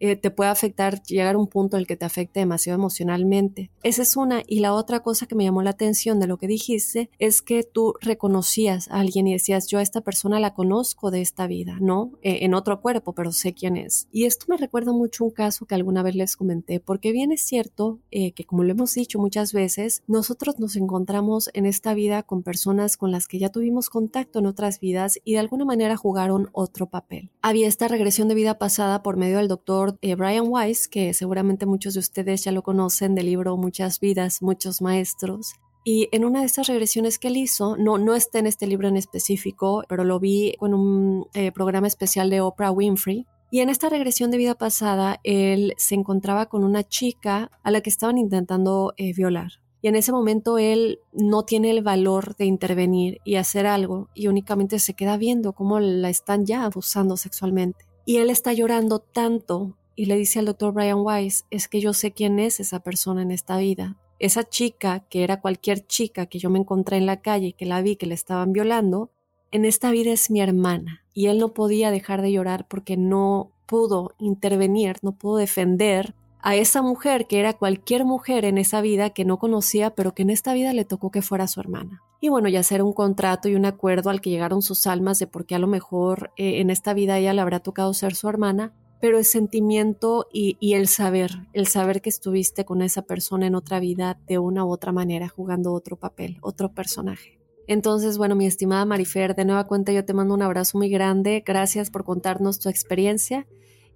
eh, 0.00 0.16
te 0.16 0.30
puede 0.30 0.50
afectar, 0.50 1.02
llegar 1.02 1.34
a 1.34 1.38
un 1.38 1.46
punto 1.46 1.76
en 1.76 1.82
el 1.82 1.86
que 1.86 1.96
te 1.96 2.04
afecte 2.04 2.40
demasiado 2.40 2.78
emocionalmente. 2.78 3.70
Esa 3.82 4.02
es 4.02 4.16
una. 4.16 4.42
Y 4.46 4.60
la 4.60 4.74
otra 4.74 5.00
cosa 5.00 5.26
que 5.26 5.34
me 5.34 5.44
llamó 5.44 5.62
la 5.62 5.70
atención 5.70 6.18
de 6.18 6.26
lo 6.26 6.38
que 6.38 6.46
dijiste 6.46 7.10
es 7.18 7.42
que 7.42 7.62
tú 7.62 7.94
reconocías 8.00 8.88
a 8.90 9.00
alguien 9.00 9.26
y 9.26 9.32
decías, 9.32 9.66
yo 9.68 9.78
a 9.78 9.82
esta 9.82 10.00
persona 10.00 10.40
la 10.40 10.54
conozco 10.54 11.10
de 11.10 11.20
esta 11.20 11.46
vida, 11.46 11.76
¿no? 11.80 12.12
Eh, 12.22 12.40
en 12.42 12.54
otro 12.54 12.80
cuerpo, 12.80 13.14
pero 13.14 13.32
sé 13.32 13.52
quién 13.52 13.76
es. 13.76 14.08
Y 14.10 14.24
esto 14.24 14.46
me 14.48 14.56
recuerda 14.56 14.92
mucho 14.92 15.24
un 15.24 15.30
caso 15.30 15.66
que 15.66 15.74
alguna 15.74 16.02
vez 16.02 16.14
les 16.14 16.36
comenté, 16.36 16.80
porque 16.80 17.12
bien 17.12 17.32
es 17.32 17.42
cierto 17.42 17.98
eh, 18.10 18.32
que 18.32 18.44
como 18.44 18.64
lo 18.64 18.72
hemos 18.72 18.94
dicho 18.94 19.18
muchas 19.18 19.52
veces, 19.52 20.02
nosotros 20.06 20.58
nos 20.58 20.76
encontramos 20.76 21.50
en 21.52 21.66
esta 21.66 21.94
vida 21.94 22.22
con 22.22 22.42
personas 22.42 22.96
con 22.96 23.10
las 23.10 23.28
que 23.28 23.38
ya 23.38 23.50
tuvimos 23.50 23.90
contacto 23.90 24.38
en 24.38 24.46
otras 24.46 24.80
vidas 24.80 25.18
y 25.24 25.34
de 25.34 25.40
alguna 25.40 25.64
manera 25.64 25.96
jugaron 25.96 26.48
otro 26.52 26.86
papel. 26.86 27.30
Había 27.42 27.68
esta 27.68 27.88
regresión 27.88 28.28
de 28.28 28.34
vida 28.34 28.58
pasada 28.58 29.02
por 29.02 29.16
medio 29.16 29.38
del 29.38 29.48
doctor 29.48 29.89
eh, 30.02 30.14
Brian 30.14 30.46
Weiss, 30.48 30.88
que 30.88 31.14
seguramente 31.14 31.66
muchos 31.66 31.94
de 31.94 32.00
ustedes 32.00 32.44
ya 32.44 32.52
lo 32.52 32.62
conocen 32.62 33.14
del 33.14 33.26
libro 33.26 33.56
Muchas 33.56 34.00
vidas, 34.00 34.42
muchos 34.42 34.80
maestros. 34.80 35.54
Y 35.84 36.08
en 36.12 36.24
una 36.24 36.40
de 36.40 36.46
estas 36.46 36.66
regresiones 36.66 37.18
que 37.18 37.28
él 37.28 37.36
hizo, 37.36 37.76
no, 37.76 37.96
no 37.98 38.14
está 38.14 38.38
en 38.38 38.46
este 38.46 38.66
libro 38.66 38.88
en 38.88 38.96
específico, 38.96 39.82
pero 39.88 40.04
lo 40.04 40.20
vi 40.20 40.54
en 40.60 40.74
un 40.74 41.26
eh, 41.34 41.52
programa 41.52 41.86
especial 41.86 42.28
de 42.28 42.40
Oprah 42.40 42.70
Winfrey. 42.70 43.26
Y 43.50 43.60
en 43.60 43.68
esta 43.70 43.88
regresión 43.88 44.30
de 44.30 44.38
vida 44.38 44.54
pasada, 44.54 45.20
él 45.24 45.74
se 45.76 45.94
encontraba 45.94 46.46
con 46.46 46.64
una 46.64 46.84
chica 46.84 47.50
a 47.62 47.70
la 47.70 47.80
que 47.80 47.90
estaban 47.90 48.18
intentando 48.18 48.92
eh, 48.96 49.12
violar. 49.14 49.52
Y 49.82 49.88
en 49.88 49.96
ese 49.96 50.12
momento 50.12 50.58
él 50.58 51.00
no 51.12 51.44
tiene 51.44 51.70
el 51.70 51.82
valor 51.82 52.36
de 52.36 52.44
intervenir 52.44 53.20
y 53.24 53.36
hacer 53.36 53.66
algo 53.66 54.10
y 54.14 54.26
únicamente 54.26 54.78
se 54.78 54.94
queda 54.94 55.16
viendo 55.16 55.54
cómo 55.54 55.80
la 55.80 56.10
están 56.10 56.44
ya 56.44 56.64
abusando 56.64 57.16
sexualmente. 57.16 57.86
Y 58.04 58.18
él 58.18 58.28
está 58.28 58.52
llorando 58.52 58.98
tanto 58.98 59.78
y 59.96 60.06
le 60.06 60.16
dice 60.16 60.38
al 60.38 60.46
doctor 60.46 60.72
Brian 60.72 61.00
Weiss, 61.00 61.46
es 61.50 61.68
que 61.68 61.80
yo 61.80 61.92
sé 61.92 62.12
quién 62.12 62.38
es 62.38 62.60
esa 62.60 62.80
persona 62.80 63.22
en 63.22 63.30
esta 63.30 63.58
vida. 63.58 63.96
Esa 64.18 64.44
chica, 64.44 65.00
que 65.08 65.24
era 65.24 65.40
cualquier 65.40 65.86
chica 65.86 66.26
que 66.26 66.38
yo 66.38 66.50
me 66.50 66.58
encontré 66.58 66.96
en 66.96 67.06
la 67.06 67.20
calle 67.20 67.48
y 67.48 67.52
que 67.52 67.66
la 67.66 67.82
vi 67.82 67.96
que 67.96 68.06
le 68.06 68.14
estaban 68.14 68.52
violando, 68.52 69.10
en 69.50 69.64
esta 69.64 69.90
vida 69.90 70.12
es 70.12 70.30
mi 70.30 70.40
hermana. 70.40 71.04
Y 71.14 71.26
él 71.26 71.38
no 71.38 71.54
podía 71.54 71.90
dejar 71.90 72.22
de 72.22 72.32
llorar 72.32 72.66
porque 72.68 72.96
no 72.96 73.52
pudo 73.66 74.14
intervenir, 74.18 74.96
no 75.02 75.12
pudo 75.12 75.36
defender 75.36 76.14
a 76.42 76.56
esa 76.56 76.82
mujer 76.82 77.26
que 77.26 77.38
era 77.38 77.52
cualquier 77.52 78.04
mujer 78.04 78.44
en 78.44 78.58
esa 78.58 78.80
vida 78.80 79.10
que 79.10 79.24
no 79.24 79.38
conocía, 79.38 79.90
pero 79.94 80.14
que 80.14 80.22
en 80.22 80.30
esta 80.30 80.54
vida 80.54 80.72
le 80.72 80.84
tocó 80.84 81.10
que 81.10 81.22
fuera 81.22 81.46
su 81.46 81.60
hermana. 81.60 82.02
Y 82.20 82.28
bueno, 82.28 82.48
ya 82.48 82.60
hacer 82.60 82.82
un 82.82 82.92
contrato 82.92 83.48
y 83.48 83.54
un 83.54 83.64
acuerdo 83.64 84.10
al 84.10 84.20
que 84.20 84.30
llegaron 84.30 84.62
sus 84.62 84.86
almas 84.86 85.18
de 85.18 85.26
por 85.26 85.46
qué 85.46 85.54
a 85.54 85.58
lo 85.58 85.66
mejor 85.66 86.32
eh, 86.36 86.60
en 86.60 86.70
esta 86.70 86.94
vida 86.94 87.18
ella 87.18 87.32
le 87.32 87.40
habrá 87.40 87.60
tocado 87.60 87.94
ser 87.94 88.14
su 88.14 88.28
hermana, 88.28 88.72
pero 89.00 89.18
el 89.18 89.24
sentimiento 89.24 90.28
y, 90.32 90.56
el 90.74 90.86
saber, 90.88 91.30
el 91.52 91.66
saber 91.66 92.02
que 92.02 92.10
estuviste 92.10 92.64
con 92.64 92.82
esa 92.82 93.02
persona 93.02 93.46
en 93.46 93.54
otra 93.54 93.80
vida 93.80 94.18
de 94.26 94.38
una 94.38 94.64
u 94.64 94.70
otra 94.70 94.92
manera, 94.92 95.28
jugando 95.28 95.72
otro 95.72 95.96
papel, 95.96 96.38
otro 96.42 96.72
personaje. 96.72 97.38
Entonces, 97.66 98.18
bueno, 98.18 98.34
mi 98.34 98.46
estimada 98.46 98.84
Marifer, 98.84 99.34
de 99.34 99.44
nueva 99.44 99.66
cuenta 99.66 99.92
yo 99.92 100.04
te 100.04 100.12
mando 100.12 100.34
un 100.34 100.42
abrazo 100.42 100.76
muy 100.76 100.88
grande, 100.88 101.42
gracias 101.46 101.90
por 101.90 102.04
contarnos 102.04 102.58
tu 102.58 102.68
experiencia 102.68 103.46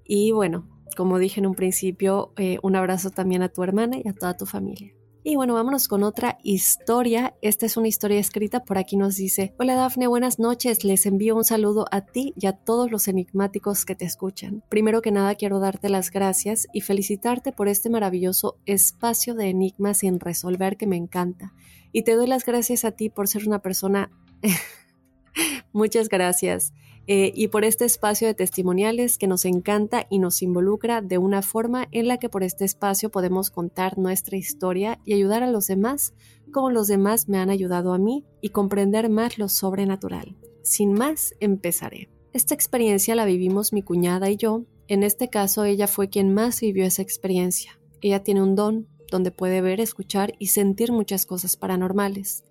y 0.04 0.32
bueno, 0.32 0.68
como 0.96 1.18
dije 1.18 1.40
en 1.40 1.46
un 1.46 1.54
principio, 1.54 2.32
eh, 2.36 2.58
un 2.62 2.76
abrazo 2.76 3.10
también 3.10 3.42
a 3.42 3.48
tu 3.48 3.62
hermana 3.62 3.96
y 4.02 4.08
a 4.08 4.12
toda 4.12 4.36
tu 4.36 4.46
familia. 4.46 4.94
Y 5.26 5.36
bueno, 5.36 5.54
vámonos 5.54 5.88
con 5.88 6.02
otra 6.02 6.36
historia. 6.42 7.34
Esta 7.40 7.64
es 7.64 7.78
una 7.78 7.88
historia 7.88 8.20
escrita, 8.20 8.62
por 8.62 8.76
aquí 8.76 8.98
nos 8.98 9.16
dice, 9.16 9.54
hola 9.58 9.74
Dafne, 9.74 10.06
buenas 10.06 10.38
noches, 10.38 10.84
les 10.84 11.06
envío 11.06 11.34
un 11.34 11.44
saludo 11.44 11.86
a 11.90 12.02
ti 12.02 12.34
y 12.36 12.46
a 12.46 12.52
todos 12.52 12.90
los 12.90 13.08
enigmáticos 13.08 13.86
que 13.86 13.94
te 13.94 14.04
escuchan. 14.04 14.62
Primero 14.68 15.00
que 15.00 15.12
nada 15.12 15.34
quiero 15.34 15.60
darte 15.60 15.88
las 15.88 16.10
gracias 16.10 16.66
y 16.74 16.82
felicitarte 16.82 17.52
por 17.52 17.68
este 17.68 17.88
maravilloso 17.88 18.58
espacio 18.66 19.34
de 19.34 19.48
enigmas 19.48 20.00
sin 20.00 20.20
resolver 20.20 20.76
que 20.76 20.86
me 20.86 20.96
encanta. 20.96 21.54
Y 21.90 22.02
te 22.02 22.16
doy 22.16 22.26
las 22.26 22.44
gracias 22.44 22.84
a 22.84 22.90
ti 22.92 23.08
por 23.08 23.26
ser 23.26 23.48
una 23.48 23.60
persona... 23.60 24.10
Muchas 25.72 26.10
gracias. 26.10 26.74
Eh, 27.06 27.32
y 27.34 27.48
por 27.48 27.64
este 27.64 27.84
espacio 27.84 28.26
de 28.26 28.34
testimoniales 28.34 29.18
que 29.18 29.26
nos 29.26 29.44
encanta 29.44 30.06
y 30.08 30.18
nos 30.18 30.40
involucra 30.40 31.02
de 31.02 31.18
una 31.18 31.42
forma 31.42 31.86
en 31.90 32.08
la 32.08 32.18
que 32.18 32.30
por 32.30 32.42
este 32.42 32.64
espacio 32.64 33.10
podemos 33.10 33.50
contar 33.50 33.98
nuestra 33.98 34.38
historia 34.38 34.98
y 35.04 35.12
ayudar 35.12 35.42
a 35.42 35.50
los 35.50 35.66
demás 35.66 36.14
como 36.52 36.70
los 36.70 36.86
demás 36.86 37.28
me 37.28 37.38
han 37.38 37.50
ayudado 37.50 37.92
a 37.92 37.98
mí 37.98 38.24
y 38.40 38.50
comprender 38.50 39.10
más 39.10 39.38
lo 39.38 39.48
sobrenatural. 39.48 40.36
Sin 40.62 40.92
más, 40.92 41.34
empezaré. 41.40 42.08
Esta 42.32 42.54
experiencia 42.54 43.14
la 43.14 43.26
vivimos 43.26 43.72
mi 43.72 43.82
cuñada 43.82 44.30
y 44.30 44.36
yo. 44.36 44.64
En 44.88 45.02
este 45.02 45.28
caso, 45.28 45.64
ella 45.64 45.88
fue 45.88 46.08
quien 46.08 46.32
más 46.32 46.60
vivió 46.60 46.84
esa 46.84 47.02
experiencia. 47.02 47.78
Ella 48.00 48.22
tiene 48.22 48.42
un 48.42 48.54
don 48.54 48.88
donde 49.10 49.30
puede 49.30 49.60
ver, 49.60 49.80
escuchar 49.80 50.34
y 50.38 50.48
sentir 50.48 50.90
muchas 50.90 51.26
cosas 51.26 51.56
paranormales. 51.56 52.44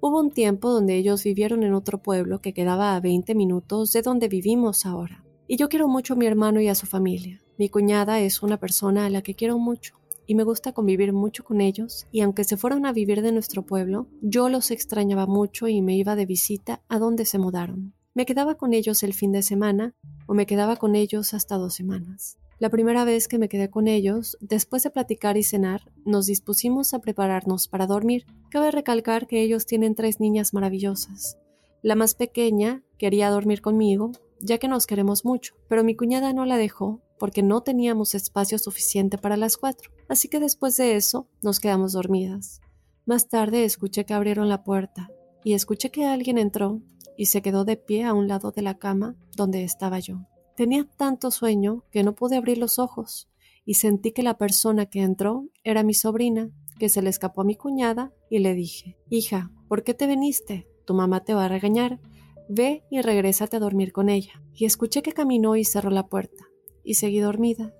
Hubo 0.00 0.20
un 0.20 0.30
tiempo 0.30 0.70
donde 0.70 0.96
ellos 0.96 1.24
vivieron 1.24 1.62
en 1.62 1.74
otro 1.74 2.02
pueblo 2.02 2.40
que 2.40 2.52
quedaba 2.52 2.94
a 2.94 3.00
20 3.00 3.34
minutos 3.34 3.92
de 3.92 4.02
donde 4.02 4.28
vivimos 4.28 4.86
ahora. 4.86 5.24
Y 5.48 5.56
yo 5.56 5.68
quiero 5.68 5.88
mucho 5.88 6.14
a 6.14 6.16
mi 6.16 6.26
hermano 6.26 6.60
y 6.60 6.68
a 6.68 6.74
su 6.74 6.86
familia. 6.86 7.42
Mi 7.56 7.68
cuñada 7.68 8.20
es 8.20 8.42
una 8.42 8.58
persona 8.58 9.06
a 9.06 9.10
la 9.10 9.22
que 9.22 9.34
quiero 9.34 9.58
mucho 9.58 9.94
y 10.26 10.34
me 10.34 10.44
gusta 10.44 10.72
convivir 10.72 11.12
mucho 11.12 11.44
con 11.44 11.60
ellos 11.60 12.06
y 12.10 12.20
aunque 12.20 12.44
se 12.44 12.56
fueron 12.56 12.84
a 12.84 12.92
vivir 12.92 13.22
de 13.22 13.32
nuestro 13.32 13.62
pueblo, 13.62 14.08
yo 14.20 14.48
los 14.48 14.70
extrañaba 14.70 15.26
mucho 15.26 15.68
y 15.68 15.80
me 15.80 15.96
iba 15.96 16.16
de 16.16 16.26
visita 16.26 16.82
a 16.88 16.98
donde 16.98 17.24
se 17.24 17.38
mudaron. 17.38 17.94
Me 18.14 18.26
quedaba 18.26 18.56
con 18.56 18.74
ellos 18.74 19.02
el 19.02 19.14
fin 19.14 19.32
de 19.32 19.42
semana 19.42 19.94
o 20.26 20.34
me 20.34 20.46
quedaba 20.46 20.76
con 20.76 20.96
ellos 20.96 21.32
hasta 21.32 21.56
dos 21.56 21.74
semanas. 21.74 22.38
La 22.58 22.70
primera 22.70 23.04
vez 23.04 23.28
que 23.28 23.38
me 23.38 23.50
quedé 23.50 23.68
con 23.68 23.86
ellos, 23.86 24.38
después 24.40 24.82
de 24.82 24.90
platicar 24.90 25.36
y 25.36 25.42
cenar, 25.42 25.92
nos 26.06 26.24
dispusimos 26.24 26.94
a 26.94 27.00
prepararnos 27.00 27.68
para 27.68 27.86
dormir. 27.86 28.24
Cabe 28.50 28.70
recalcar 28.70 29.26
que 29.26 29.42
ellos 29.42 29.66
tienen 29.66 29.94
tres 29.94 30.20
niñas 30.20 30.54
maravillosas. 30.54 31.36
La 31.82 31.96
más 31.96 32.14
pequeña 32.14 32.82
quería 32.96 33.28
dormir 33.28 33.60
conmigo, 33.60 34.12
ya 34.40 34.56
que 34.56 34.68
nos 34.68 34.86
queremos 34.86 35.26
mucho, 35.26 35.54
pero 35.68 35.84
mi 35.84 35.94
cuñada 35.94 36.32
no 36.32 36.46
la 36.46 36.56
dejó 36.56 37.02
porque 37.18 37.42
no 37.42 37.62
teníamos 37.62 38.14
espacio 38.14 38.58
suficiente 38.58 39.18
para 39.18 39.36
las 39.36 39.58
cuatro. 39.58 39.90
Así 40.08 40.28
que 40.28 40.40
después 40.40 40.78
de 40.78 40.96
eso 40.96 41.28
nos 41.42 41.60
quedamos 41.60 41.92
dormidas. 41.92 42.62
Más 43.04 43.28
tarde 43.28 43.64
escuché 43.64 44.06
que 44.06 44.14
abrieron 44.14 44.48
la 44.48 44.64
puerta 44.64 45.10
y 45.44 45.52
escuché 45.52 45.90
que 45.90 46.06
alguien 46.06 46.38
entró 46.38 46.80
y 47.18 47.26
se 47.26 47.42
quedó 47.42 47.66
de 47.66 47.76
pie 47.76 48.04
a 48.04 48.14
un 48.14 48.28
lado 48.28 48.50
de 48.50 48.62
la 48.62 48.78
cama 48.78 49.14
donde 49.36 49.62
estaba 49.62 49.98
yo. 49.98 50.26
Tenía 50.56 50.84
tanto 50.84 51.30
sueño 51.30 51.84
que 51.90 52.02
no 52.02 52.14
pude 52.14 52.36
abrir 52.36 52.56
los 52.56 52.78
ojos 52.78 53.28
y 53.66 53.74
sentí 53.74 54.12
que 54.12 54.22
la 54.22 54.38
persona 54.38 54.86
que 54.86 55.02
entró 55.02 55.44
era 55.64 55.82
mi 55.82 55.92
sobrina, 55.92 56.50
que 56.78 56.88
se 56.88 57.02
le 57.02 57.10
escapó 57.10 57.42
a 57.42 57.44
mi 57.44 57.56
cuñada 57.56 58.12
y 58.30 58.38
le 58.38 58.54
dije, 58.54 58.96
hija, 59.10 59.50
¿por 59.68 59.82
qué 59.82 59.92
te 59.92 60.06
viniste? 60.06 60.66
Tu 60.86 60.94
mamá 60.94 61.24
te 61.24 61.34
va 61.34 61.44
a 61.44 61.48
regañar. 61.48 62.00
Ve 62.48 62.84
y 62.90 63.02
regrésate 63.02 63.56
a 63.56 63.60
dormir 63.60 63.92
con 63.92 64.08
ella. 64.08 64.40
Y 64.54 64.64
escuché 64.64 65.02
que 65.02 65.12
caminó 65.12 65.56
y 65.56 65.64
cerró 65.64 65.90
la 65.90 66.06
puerta, 66.06 66.46
y 66.84 66.94
seguí 66.94 67.18
dormida. 67.18 67.74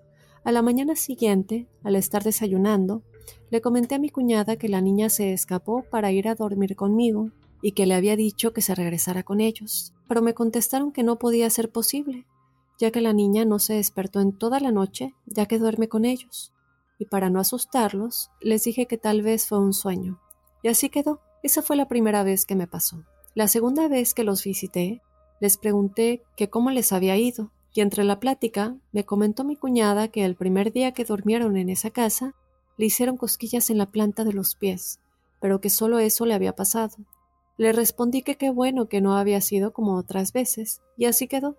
A 0.45 0.53
la 0.53 0.61
mañana 0.61 0.97
siguiente, 0.97 1.69
al 1.83 1.97
estar 1.97 2.25
desayunando, 2.25 3.05
le 3.51 3.61
comenté 3.61 3.95
a 3.95 3.99
mi 3.99 4.11
cuñada 4.11 4.57
que 4.57 4.69
la 4.69 4.81
niña 4.81 5.09
se 5.09 5.33
escapó 5.33 5.85
para 5.91 6.13
ir 6.13 6.29
a 6.29 6.35
dormir 6.35 6.77
conmigo 6.77 7.31
y 7.63 7.73
que 7.73 7.87
le 7.87 7.95
había 7.95 8.17
dicho 8.17 8.53
que 8.53 8.61
se 8.61 8.75
regresara 8.75 9.23
con 9.23 9.41
ellos, 9.41 9.95
pero 10.09 10.21
me 10.21 10.35
contestaron 10.35 10.93
que 10.93 11.03
no 11.03 11.19
podía 11.19 11.49
ser 11.51 11.71
posible, 11.71 12.27
ya 12.79 12.91
que 12.91 13.01
la 13.01 13.13
niña 13.13 13.45
no 13.45 13.59
se 13.59 13.75
despertó 13.75 14.21
en 14.21 14.33
toda 14.33 14.61
la 14.61 14.73
noche, 14.73 15.15
ya 15.27 15.47
que 15.47 15.59
duerme 15.59 15.89
con 15.89 16.05
ellos. 16.05 16.53
Y 16.99 17.07
para 17.07 17.31
no 17.31 17.41
asustarlos, 17.41 18.31
les 18.41 18.65
dije 18.65 18.87
que 18.87 18.99
tal 18.99 19.23
vez 19.23 19.47
fue 19.47 19.59
un 19.59 19.73
sueño. 19.73 20.21
Y 20.63 20.69
así 20.69 20.89
quedó. 20.89 21.21
Esa 21.43 21.63
fue 21.63 21.77
la 21.77 21.89
primera 21.89 22.23
vez 22.23 22.45
que 22.45 22.57
me 22.57 22.67
pasó. 22.67 23.05
La 23.35 23.49
segunda 23.49 23.89
vez 23.89 24.15
que 24.15 24.25
los 24.25 24.43
visité, 24.43 25.03
les 25.41 25.59
pregunté 25.59 26.23
que 26.37 26.49
cómo 26.49 26.71
les 26.71 26.93
había 26.93 27.17
ido, 27.17 27.53
y 27.75 27.83
entre 27.83 28.05
la 28.05 28.19
plática 28.19 28.77
me 28.93 29.05
comentó 29.05 29.45
mi 29.45 29.57
cuñada 29.57 30.09
que 30.09 30.25
el 30.25 30.35
primer 30.35 30.73
día 30.73 30.93
que 30.93 31.05
durmieron 31.05 31.59
en 31.59 31.69
esa 31.69 31.91
casa, 31.91 32.35
le 32.79 32.87
hicieron 32.87 33.19
cosquillas 33.19 33.69
en 33.69 33.79
la 33.79 33.87
planta 33.87 34.25
de 34.25 34.33
los 34.33 34.55
pies, 34.55 35.01
pero 35.41 35.61
que 35.61 35.69
solo 35.69 35.99
eso 35.99 36.25
le 36.25 36.35
había 36.35 36.55
pasado. 36.55 36.97
Le 37.59 37.73
respondí 37.73 38.23
que 38.23 38.37
qué 38.37 38.51
bueno 38.51 38.89
que 38.89 39.01
no 39.01 39.17
había 39.17 39.41
sido 39.41 39.73
como 39.73 39.97
otras 39.97 40.33
veces, 40.33 40.81
y 40.97 41.05
así 41.05 41.29
quedó. 41.29 41.57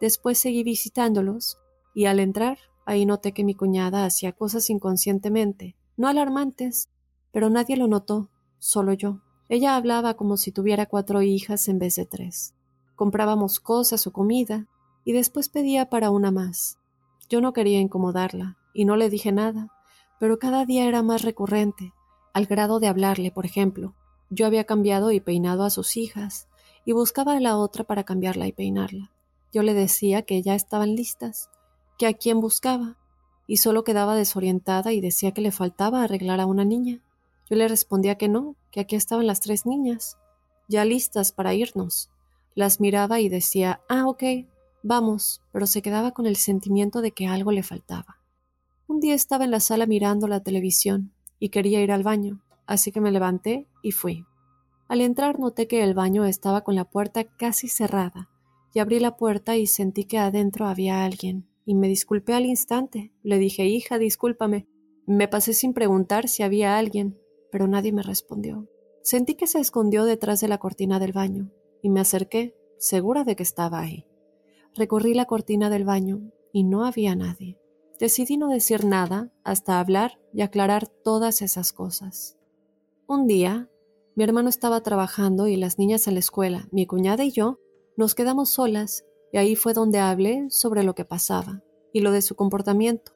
Después 0.00 0.38
seguí 0.38 0.62
visitándolos, 0.62 1.58
y 1.94 2.06
al 2.06 2.20
entrar, 2.20 2.58
ahí 2.86 3.04
noté 3.06 3.32
que 3.32 3.44
mi 3.44 3.54
cuñada 3.54 4.04
hacía 4.04 4.32
cosas 4.32 4.70
inconscientemente, 4.70 5.76
no 5.96 6.08
alarmantes, 6.08 6.88
pero 7.32 7.50
nadie 7.50 7.76
lo 7.76 7.88
notó, 7.88 8.30
solo 8.58 8.92
yo. 8.92 9.20
Ella 9.48 9.76
hablaba 9.76 10.14
como 10.14 10.36
si 10.36 10.52
tuviera 10.52 10.86
cuatro 10.86 11.22
hijas 11.22 11.68
en 11.68 11.78
vez 11.78 11.96
de 11.96 12.06
tres. 12.06 12.54
Comprábamos 12.94 13.60
cosas 13.60 14.06
o 14.06 14.12
comida, 14.12 14.66
y 15.04 15.12
después 15.12 15.48
pedía 15.48 15.88
para 15.88 16.10
una 16.10 16.30
más. 16.30 16.78
Yo 17.28 17.40
no 17.40 17.52
quería 17.52 17.80
incomodarla, 17.80 18.58
y 18.74 18.84
no 18.84 18.96
le 18.96 19.10
dije 19.10 19.32
nada, 19.32 19.72
pero 20.20 20.38
cada 20.38 20.64
día 20.64 20.86
era 20.86 21.02
más 21.02 21.22
recurrente, 21.22 21.92
al 22.32 22.46
grado 22.46 22.78
de 22.78 22.88
hablarle, 22.88 23.30
por 23.30 23.46
ejemplo. 23.46 23.94
Yo 24.30 24.46
había 24.46 24.64
cambiado 24.64 25.10
y 25.12 25.20
peinado 25.20 25.64
a 25.64 25.70
sus 25.70 25.96
hijas, 25.96 26.48
y 26.84 26.92
buscaba 26.92 27.36
a 27.36 27.40
la 27.40 27.56
otra 27.56 27.84
para 27.84 28.04
cambiarla 28.04 28.46
y 28.46 28.52
peinarla. 28.52 29.10
Yo 29.52 29.62
le 29.62 29.74
decía 29.74 30.22
que 30.22 30.42
ya 30.42 30.54
estaban 30.54 30.94
listas, 30.94 31.50
que 31.98 32.06
a 32.06 32.12
quién 32.12 32.40
buscaba, 32.40 32.96
y 33.46 33.56
solo 33.56 33.82
quedaba 33.82 34.14
desorientada 34.14 34.92
y 34.92 35.00
decía 35.00 35.32
que 35.32 35.40
le 35.40 35.50
faltaba 35.50 36.02
arreglar 36.02 36.40
a 36.40 36.46
una 36.46 36.64
niña. 36.64 37.00
Yo 37.48 37.56
le 37.56 37.66
respondía 37.66 38.16
que 38.16 38.28
no, 38.28 38.56
que 38.70 38.80
aquí 38.80 38.94
estaban 38.94 39.26
las 39.26 39.40
tres 39.40 39.64
niñas, 39.64 40.18
ya 40.68 40.84
listas 40.84 41.32
para 41.32 41.54
irnos. 41.54 42.10
Las 42.54 42.78
miraba 42.78 43.20
y 43.20 43.30
decía, 43.30 43.80
ah, 43.88 44.06
ok, 44.06 44.22
vamos, 44.82 45.42
pero 45.50 45.66
se 45.66 45.80
quedaba 45.80 46.12
con 46.12 46.26
el 46.26 46.36
sentimiento 46.36 47.00
de 47.00 47.12
que 47.12 47.26
algo 47.26 47.50
le 47.50 47.62
faltaba. 47.62 48.18
Un 48.86 49.00
día 49.00 49.14
estaba 49.14 49.44
en 49.44 49.50
la 49.50 49.60
sala 49.60 49.86
mirando 49.86 50.28
la 50.28 50.40
televisión 50.40 51.12
y 51.38 51.48
quería 51.48 51.80
ir 51.80 51.90
al 51.90 52.02
baño, 52.02 52.40
así 52.66 52.92
que 52.92 53.00
me 53.00 53.12
levanté 53.12 53.66
y 53.82 53.92
fui. 53.92 54.26
Al 54.88 55.00
entrar 55.00 55.38
noté 55.38 55.68
que 55.68 55.82
el 55.82 55.94
baño 55.94 56.24
estaba 56.24 56.62
con 56.62 56.74
la 56.74 56.84
puerta 56.84 57.24
casi 57.24 57.68
cerrada, 57.68 58.28
y 58.74 58.78
abrí 58.78 59.00
la 59.00 59.16
puerta 59.16 59.56
y 59.56 59.66
sentí 59.66 60.04
que 60.04 60.18
adentro 60.18 60.66
había 60.66 61.04
alguien, 61.04 61.48
y 61.64 61.74
me 61.74 61.88
disculpé 61.88 62.34
al 62.34 62.46
instante. 62.46 63.12
Le 63.22 63.38
dije, 63.38 63.66
hija, 63.66 63.98
discúlpame. 63.98 64.66
Me 65.06 65.28
pasé 65.28 65.52
sin 65.52 65.74
preguntar 65.74 66.28
si 66.28 66.42
había 66.42 66.78
alguien, 66.78 67.18
pero 67.50 67.66
nadie 67.66 67.92
me 67.92 68.02
respondió. 68.02 68.68
Sentí 69.02 69.34
que 69.34 69.46
se 69.46 69.60
escondió 69.60 70.04
detrás 70.04 70.40
de 70.40 70.48
la 70.48 70.58
cortina 70.58 70.98
del 70.98 71.12
baño, 71.12 71.50
y 71.82 71.90
me 71.90 72.00
acerqué, 72.00 72.54
segura 72.78 73.24
de 73.24 73.36
que 73.36 73.42
estaba 73.42 73.80
ahí. 73.80 74.06
Recorrí 74.74 75.14
la 75.14 75.24
cortina 75.24 75.70
del 75.70 75.84
baño, 75.84 76.30
y 76.52 76.64
no 76.64 76.84
había 76.84 77.14
nadie. 77.14 77.58
Decidí 77.98 78.36
no 78.36 78.48
decir 78.48 78.84
nada 78.84 79.32
hasta 79.44 79.80
hablar 79.80 80.20
y 80.32 80.42
aclarar 80.42 80.86
todas 80.88 81.42
esas 81.42 81.72
cosas. 81.72 82.38
Un 83.06 83.26
día, 83.26 83.68
mi 84.14 84.24
hermano 84.24 84.48
estaba 84.48 84.82
trabajando 84.82 85.48
y 85.48 85.56
las 85.56 85.78
niñas 85.78 86.06
en 86.06 86.14
la 86.14 86.20
escuela, 86.20 86.68
mi 86.70 86.86
cuñada 86.86 87.24
y 87.24 87.32
yo, 87.32 87.58
nos 87.98 88.14
quedamos 88.14 88.50
solas 88.50 89.04
y 89.32 89.38
ahí 89.38 89.56
fue 89.56 89.74
donde 89.74 89.98
hablé 89.98 90.46
sobre 90.50 90.84
lo 90.84 90.94
que 90.94 91.04
pasaba 91.04 91.64
y 91.92 91.98
lo 91.98 92.12
de 92.12 92.22
su 92.22 92.36
comportamiento, 92.36 93.12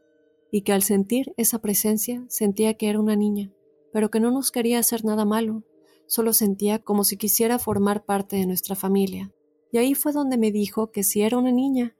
y 0.51 0.63
que 0.63 0.73
al 0.73 0.83
sentir 0.83 1.33
esa 1.37 1.61
presencia 1.61 2.25
sentía 2.29 2.75
que 2.75 2.89
era 2.89 2.99
una 2.99 3.15
niña, 3.15 3.53
pero 3.93 4.11
que 4.11 4.19
no 4.19 4.33
nos 4.33 4.51
quería 4.51 4.81
hacer 4.81 5.05
nada 5.05 5.25
malo, 5.25 5.63
solo 6.09 6.33
sentía 6.33 6.81
como 6.81 7.05
si 7.05 7.17
quisiera 7.17 7.61
formar 7.61 8.05
parte 8.05 8.35
de 8.35 8.45
nuestra 8.45 8.75
familia. 8.75 9.33
Y 9.71 9.79
ahí 9.79 9.95
fue 9.95 10.11
donde 10.11 10.37
me 10.37 10.51
dijo 10.51 10.91
que 10.91 11.05
si 11.05 11.23
era 11.23 11.39
una 11.39 11.53
niña, 11.53 11.95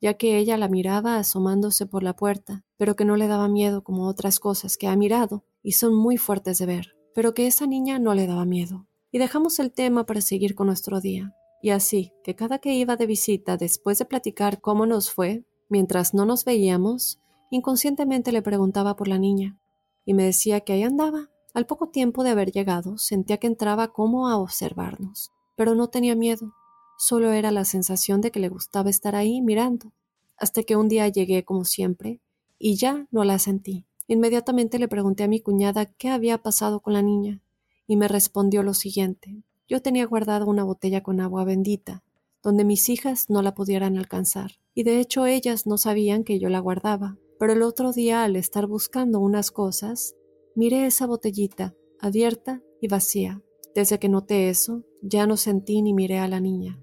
ya 0.00 0.14
que 0.14 0.38
ella 0.38 0.56
la 0.56 0.68
miraba 0.68 1.16
asomándose 1.16 1.86
por 1.86 2.04
la 2.04 2.14
puerta, 2.14 2.64
pero 2.76 2.94
que 2.94 3.04
no 3.04 3.16
le 3.16 3.26
daba 3.26 3.48
miedo 3.48 3.82
como 3.82 4.06
otras 4.06 4.38
cosas 4.38 4.76
que 4.76 4.86
ha 4.86 4.94
mirado 4.94 5.44
y 5.60 5.72
son 5.72 5.92
muy 5.92 6.18
fuertes 6.18 6.58
de 6.58 6.66
ver, 6.66 6.96
pero 7.16 7.34
que 7.34 7.48
esa 7.48 7.66
niña 7.66 7.98
no 7.98 8.14
le 8.14 8.28
daba 8.28 8.44
miedo. 8.44 8.86
Y 9.10 9.18
dejamos 9.18 9.58
el 9.58 9.72
tema 9.72 10.06
para 10.06 10.20
seguir 10.20 10.54
con 10.54 10.68
nuestro 10.68 11.00
día. 11.00 11.34
Y 11.62 11.70
así, 11.70 12.12
que 12.22 12.34
cada 12.34 12.58
que 12.58 12.74
iba 12.74 12.96
de 12.96 13.06
visita 13.06 13.56
después 13.56 13.98
de 13.98 14.04
platicar 14.04 14.60
cómo 14.60 14.86
nos 14.86 15.10
fue, 15.10 15.44
mientras 15.68 16.14
no 16.14 16.24
nos 16.24 16.44
veíamos, 16.44 17.20
inconscientemente 17.50 18.32
le 18.32 18.42
preguntaba 18.42 18.96
por 18.96 19.08
la 19.08 19.18
niña, 19.18 19.58
y 20.04 20.14
me 20.14 20.24
decía 20.24 20.60
que 20.60 20.72
ahí 20.72 20.82
andaba. 20.82 21.30
Al 21.54 21.66
poco 21.66 21.88
tiempo 21.88 22.24
de 22.24 22.30
haber 22.30 22.52
llegado, 22.52 22.98
sentía 22.98 23.38
que 23.38 23.46
entraba 23.46 23.88
como 23.88 24.28
a 24.28 24.38
observarnos, 24.38 25.32
pero 25.56 25.74
no 25.74 25.88
tenía 25.88 26.14
miedo, 26.14 26.52
Solo 27.00 27.30
era 27.30 27.52
la 27.52 27.64
sensación 27.64 28.20
de 28.20 28.32
que 28.32 28.40
le 28.40 28.48
gustaba 28.48 28.90
estar 28.90 29.14
ahí 29.14 29.40
mirando, 29.40 29.92
hasta 30.36 30.64
que 30.64 30.74
un 30.74 30.88
día 30.88 31.06
llegué 31.06 31.44
como 31.44 31.64
siempre, 31.64 32.20
y 32.58 32.74
ya 32.74 33.06
no 33.12 33.22
la 33.22 33.38
sentí. 33.38 33.86
Inmediatamente 34.08 34.80
le 34.80 34.88
pregunté 34.88 35.22
a 35.22 35.28
mi 35.28 35.40
cuñada 35.40 35.86
qué 35.86 36.08
había 36.08 36.42
pasado 36.42 36.80
con 36.80 36.94
la 36.94 37.02
niña, 37.02 37.40
y 37.86 37.94
me 37.94 38.08
respondió 38.08 38.64
lo 38.64 38.74
siguiente. 38.74 39.44
Yo 39.68 39.82
tenía 39.82 40.06
guardada 40.06 40.46
una 40.46 40.64
botella 40.64 41.02
con 41.02 41.20
agua 41.20 41.44
bendita, 41.44 42.02
donde 42.42 42.64
mis 42.64 42.88
hijas 42.88 43.28
no 43.28 43.42
la 43.42 43.54
pudieran 43.54 43.98
alcanzar, 43.98 44.52
y 44.74 44.82
de 44.82 44.98
hecho 44.98 45.26
ellas 45.26 45.66
no 45.66 45.76
sabían 45.76 46.24
que 46.24 46.38
yo 46.38 46.48
la 46.48 46.58
guardaba. 46.58 47.18
Pero 47.38 47.52
el 47.52 47.62
otro 47.62 47.92
día, 47.92 48.24
al 48.24 48.36
estar 48.36 48.66
buscando 48.66 49.20
unas 49.20 49.50
cosas, 49.50 50.16
miré 50.54 50.86
esa 50.86 51.06
botellita, 51.06 51.74
abierta 52.00 52.62
y 52.80 52.88
vacía. 52.88 53.42
Desde 53.74 53.98
que 53.98 54.08
noté 54.08 54.48
eso, 54.48 54.84
ya 55.02 55.26
no 55.26 55.36
sentí 55.36 55.82
ni 55.82 55.92
miré 55.92 56.18
a 56.18 56.28
la 56.28 56.40
niña. 56.40 56.80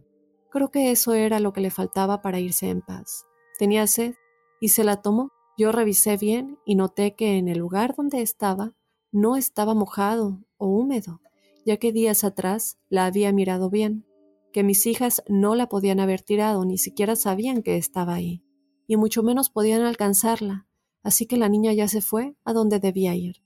Creo 0.51 0.69
que 0.69 0.91
eso 0.91 1.13
era 1.13 1.39
lo 1.39 1.51
que 1.53 1.61
le 1.61 1.71
faltaba 1.71 2.21
para 2.21 2.39
irse 2.39 2.69
en 2.69 2.81
paz. 2.81 3.25
Tenía 3.57 3.87
sed 3.87 4.13
y 4.61 4.69
se 4.69 4.83
la 4.83 5.01
tomó. 5.01 5.31
Yo 5.57 5.71
revisé 5.71 6.17
bien 6.17 6.59
y 6.65 6.75
noté 6.75 7.15
que 7.15 7.37
en 7.37 7.47
el 7.47 7.57
lugar 7.57 7.95
donde 7.95 8.21
estaba 8.21 8.73
no 9.11 9.35
estaba 9.35 9.73
mojado 9.73 10.39
o 10.57 10.67
húmedo, 10.67 11.19
ya 11.65 11.77
que 11.77 11.91
días 11.91 12.23
atrás 12.23 12.77
la 12.89 13.05
había 13.05 13.33
mirado 13.33 13.69
bien, 13.69 14.05
que 14.53 14.63
mis 14.63 14.85
hijas 14.85 15.23
no 15.27 15.55
la 15.55 15.67
podían 15.67 15.99
haber 15.99 16.21
tirado, 16.21 16.63
ni 16.63 16.77
siquiera 16.77 17.15
sabían 17.15 17.61
que 17.61 17.75
estaba 17.75 18.13
ahí, 18.13 18.43
y 18.87 18.95
mucho 18.95 19.23
menos 19.23 19.49
podían 19.49 19.81
alcanzarla, 19.81 20.67
así 21.03 21.25
que 21.25 21.37
la 21.37 21.49
niña 21.49 21.73
ya 21.73 21.87
se 21.87 22.01
fue 22.01 22.35
a 22.45 22.53
donde 22.53 22.79
debía 22.79 23.15
ir. 23.15 23.43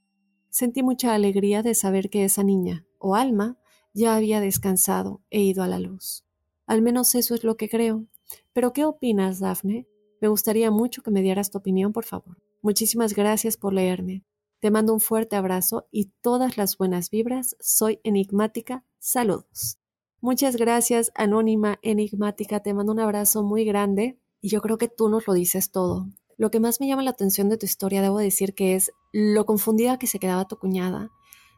Sentí 0.50 0.84
mucha 0.84 1.14
alegría 1.14 1.64
de 1.64 1.74
saber 1.74 2.10
que 2.10 2.26
esa 2.26 2.44
niña, 2.44 2.86
o 3.00 3.16
alma, 3.16 3.58
ya 3.94 4.16
había 4.16 4.42
descansado 4.42 5.22
e 5.30 5.42
ido 5.42 5.64
a 5.64 5.68
la 5.68 5.80
luz. 5.80 6.26
Al 6.68 6.82
menos 6.82 7.16
eso 7.16 7.34
es 7.34 7.44
lo 7.44 7.58
que 7.58 7.70
creo. 7.70 8.06
Pero 8.54 8.74
¿qué 8.74 8.86
opinas, 8.86 9.40
Dafne? 9.40 9.88
Me 10.22 10.28
gustaría 10.28 10.70
mucho 10.70 11.02
que 11.02 11.12
me 11.12 11.22
dieras 11.22 11.50
tu 11.50 11.58
opinión, 11.58 11.94
por 11.94 12.06
favor. 12.06 12.38
Muchísimas 12.62 13.16
gracias 13.16 13.58
por 13.58 13.74
leerme. 13.74 14.24
Te 14.60 14.72
mando 14.72 14.93
un 14.93 15.00
fuerte 15.00 15.38
abrazo 15.38 15.88
y 15.89 16.12
todas 16.22 16.58
las 16.58 16.78
buenas 16.78 17.10
vibras. 17.10 17.56
Soy 17.62 18.00
enigmática. 18.04 18.84
Saludos. 19.00 19.80
Muchas 20.19 20.58
gracias, 20.58 21.12
Anónima 21.15 21.80
Enigmática. 21.82 22.60
Te 22.60 22.74
mando 22.74 22.91
un 22.91 23.00
abrazo 23.00 23.41
muy 23.41 23.63
grande 23.63 24.19
y 24.41 24.50
yo 24.50 24.60
creo 24.60 24.78
que 24.78 24.89
tú 24.89 25.08
nos 25.08 25.28
lo 25.28 25.34
dices 25.34 25.72
todo. 25.72 26.08
Lo 26.36 26.52
que 26.52 26.60
más 26.60 26.82
me 26.82 26.88
llama 26.88 27.04
la 27.04 27.12
atención 27.12 27.48
de 27.48 27.58
tu 27.58 27.65
historia, 27.65 28.02
debo 28.02 28.17
decir 28.17 28.54
que 28.54 28.76
es 28.76 28.91
lo 29.13 29.45
confundida 29.45 29.98
que 29.98 30.08
se 30.08 30.19
quedaba 30.19 30.48
tu 30.48 30.58
cuñada. 30.58 31.10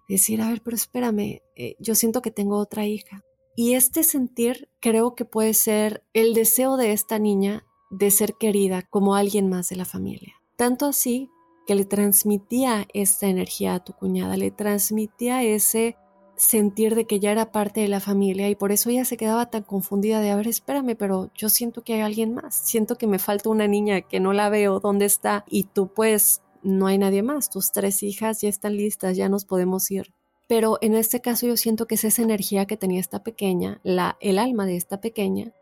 Decir, 0.08 0.42
a 0.42 0.50
ver, 0.50 0.62
pero 0.62 0.76
espérame, 0.76 1.42
eh, 1.56 1.76
yo 1.80 1.96
siento 1.96 2.22
que 2.22 2.30
tengo 2.30 2.58
otra 2.58 2.86
hija. 2.86 3.24
Y 3.56 3.74
este 3.74 4.04
sentir 4.04 4.70
creo 4.80 5.16
que 5.16 5.26
puede 5.26 5.56
ser 5.56 6.04
el 6.14 6.36
deseo 6.36 6.78
de 6.78 6.92
esta 6.92 7.18
niña 7.18 7.66
de 7.90 8.12
ser 8.12 8.36
querida 8.36 8.84
como 8.84 9.16
alguien 9.16 9.50
más 9.50 9.70
de 9.70 9.76
la 9.76 9.86
familia. 9.86 10.36
Tanto 10.56 10.86
así 10.86 11.30
que 11.68 11.76
le 11.76 11.86
transmitía 11.86 12.88
esta 12.94 13.28
energía 13.28 13.76
a 13.76 13.84
tu 13.84 13.94
cuñada, 13.94 14.38
le 14.38 14.52
transmitía 14.52 15.44
ese 15.44 15.98
sentir 16.36 16.96
de 16.96 17.06
que 17.06 17.20
ya 17.20 17.32
era 17.32 17.52
parte 17.52 17.82
de 17.82 17.88
la 17.88 18.00
familia 18.00 18.50
y 18.50 18.56
por 18.56 18.72
eso 18.72 18.90
ella 18.90 19.06
se 19.06 19.18
quedaba 19.18 19.52
tan 19.52 19.64
confundida 19.64 20.22
de, 20.22 20.32
a 20.32 20.36
ver, 20.36 20.48
espérame, 20.48 20.96
pero 20.98 21.30
yo 21.36 21.50
siento 21.50 21.84
que 21.84 21.94
hay 21.94 22.02
alguien 22.02 22.34
más, 22.34 22.56
siento 22.56 22.98
que 22.98 23.06
me 23.06 23.20
falta 23.20 23.50
una 23.50 23.68
niña 23.68 24.02
que 24.02 24.20
no 24.20 24.34
la 24.34 24.50
veo, 24.50 24.80
¿dónde 24.80 25.06
está? 25.06 25.46
Y 25.48 25.66
tú 25.66 25.94
pues 25.94 26.42
no 26.64 26.88
hay 26.88 26.98
nadie 26.98 27.22
más, 27.22 27.50
tus 27.50 27.72
tres 27.72 28.02
hijas 28.02 28.42
ya 28.42 28.50
están 28.50 28.76
listas, 28.76 29.16
ya 29.18 29.30
nos 29.30 29.46
podemos 29.46 29.90
ir. 29.92 30.14
Pero 30.48 30.80
en 30.82 30.96
este 30.96 31.22
caso 31.22 31.48
yo 31.48 31.58
siento 31.58 31.86
que 31.86 31.96
es 31.96 32.04
esa 32.04 32.24
energía 32.24 32.66
que 32.66 32.76
tenía 32.76 33.00
esta 33.00 33.24
pequeña, 33.24 33.80
la, 33.84 34.18
el 34.20 34.40
alma 34.40 34.66
de 34.66 34.76
esta 34.78 35.00
pequeña, 35.00 35.54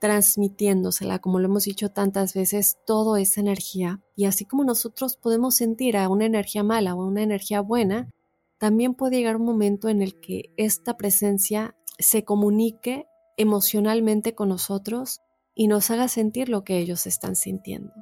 transmitiéndosela, 0.00 1.18
como 1.18 1.38
lo 1.38 1.44
hemos 1.44 1.64
dicho 1.64 1.90
tantas 1.90 2.34
veces, 2.34 2.78
toda 2.86 3.20
esa 3.20 3.40
energía. 3.40 4.00
Y 4.16 4.24
así 4.24 4.46
como 4.46 4.64
nosotros 4.64 5.16
podemos 5.16 5.54
sentir 5.54 5.96
a 5.96 6.08
una 6.08 6.24
energía 6.24 6.62
mala 6.62 6.94
o 6.94 7.02
a 7.02 7.06
una 7.06 7.22
energía 7.22 7.60
buena, 7.60 8.10
también 8.58 8.94
puede 8.94 9.18
llegar 9.18 9.36
un 9.36 9.44
momento 9.44 9.88
en 9.88 10.02
el 10.02 10.18
que 10.18 10.52
esta 10.56 10.96
presencia 10.96 11.76
se 11.98 12.24
comunique 12.24 13.06
emocionalmente 13.36 14.34
con 14.34 14.48
nosotros 14.48 15.20
y 15.54 15.68
nos 15.68 15.90
haga 15.90 16.08
sentir 16.08 16.48
lo 16.48 16.64
que 16.64 16.78
ellos 16.78 17.06
están 17.06 17.36
sintiendo. 17.36 17.92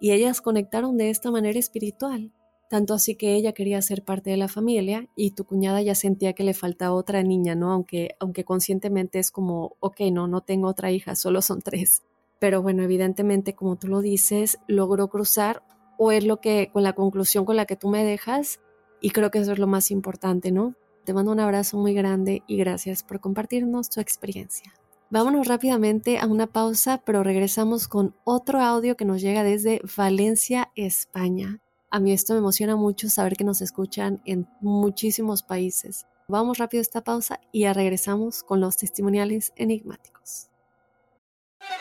Y 0.00 0.12
ellas 0.12 0.40
conectaron 0.40 0.96
de 0.96 1.10
esta 1.10 1.30
manera 1.30 1.58
espiritual 1.58 2.32
tanto 2.68 2.94
así 2.94 3.14
que 3.14 3.34
ella 3.34 3.52
quería 3.52 3.80
ser 3.82 4.04
parte 4.04 4.30
de 4.30 4.36
la 4.36 4.48
familia 4.48 5.08
y 5.16 5.32
tu 5.32 5.44
cuñada 5.44 5.82
ya 5.82 5.94
sentía 5.94 6.32
que 6.32 6.44
le 6.44 6.54
faltaba 6.54 6.94
otra 6.94 7.22
niña, 7.22 7.54
¿no? 7.54 7.72
Aunque, 7.72 8.16
aunque 8.20 8.44
conscientemente 8.44 9.18
es 9.18 9.30
como, 9.30 9.76
ok, 9.80 10.00
no, 10.12 10.28
no 10.28 10.42
tengo 10.42 10.68
otra 10.68 10.90
hija, 10.90 11.16
solo 11.16 11.42
son 11.42 11.62
tres. 11.62 12.02
Pero 12.38 12.62
bueno, 12.62 12.82
evidentemente, 12.82 13.54
como 13.54 13.76
tú 13.76 13.88
lo 13.88 14.00
dices, 14.00 14.58
logró 14.66 15.08
cruzar 15.08 15.62
o 15.96 16.12
es 16.12 16.24
lo 16.24 16.40
que, 16.40 16.70
con 16.72 16.82
la 16.82 16.92
conclusión 16.92 17.44
con 17.44 17.56
la 17.56 17.66
que 17.66 17.76
tú 17.76 17.88
me 17.88 18.04
dejas, 18.04 18.60
y 19.00 19.10
creo 19.10 19.30
que 19.30 19.38
eso 19.38 19.52
es 19.52 19.58
lo 19.58 19.66
más 19.66 19.90
importante, 19.90 20.52
¿no? 20.52 20.74
te 21.08 21.14
mando 21.14 21.32
un 21.32 21.40
abrazo 21.40 21.78
muy 21.78 21.94
grande 21.94 22.42
y 22.46 22.58
gracias 22.58 23.02
por 23.02 23.18
compartirnos 23.18 23.88
tu 23.88 23.98
experiencia. 23.98 24.74
Vámonos 25.08 25.48
rápidamente 25.48 26.18
a 26.18 26.26
una 26.26 26.46
pausa, 26.48 27.00
pero 27.02 27.22
regresamos 27.22 27.88
con 27.88 28.14
otro 28.24 28.60
audio 28.60 28.94
que 28.94 29.06
nos 29.06 29.22
llega 29.22 29.42
desde 29.42 29.80
Valencia, 29.96 30.70
España. 30.74 31.60
A 31.90 32.00
mí 32.00 32.12
esto 32.12 32.34
me 32.34 32.40
emociona 32.40 32.76
mucho 32.76 33.08
saber 33.08 33.34
que 33.34 33.44
nos 33.44 33.62
escuchan 33.62 34.20
en 34.26 34.46
muchísimos 34.60 35.42
países. 35.42 36.06
Vamos 36.28 36.58
rápido 36.58 36.80
a 36.80 36.82
esta 36.82 37.02
pausa 37.02 37.40
y 37.50 37.60
ya 37.60 37.72
regresamos 37.72 38.42
con 38.42 38.60
los 38.60 38.76
testimoniales 38.76 39.54
enigmáticos. 39.56 40.50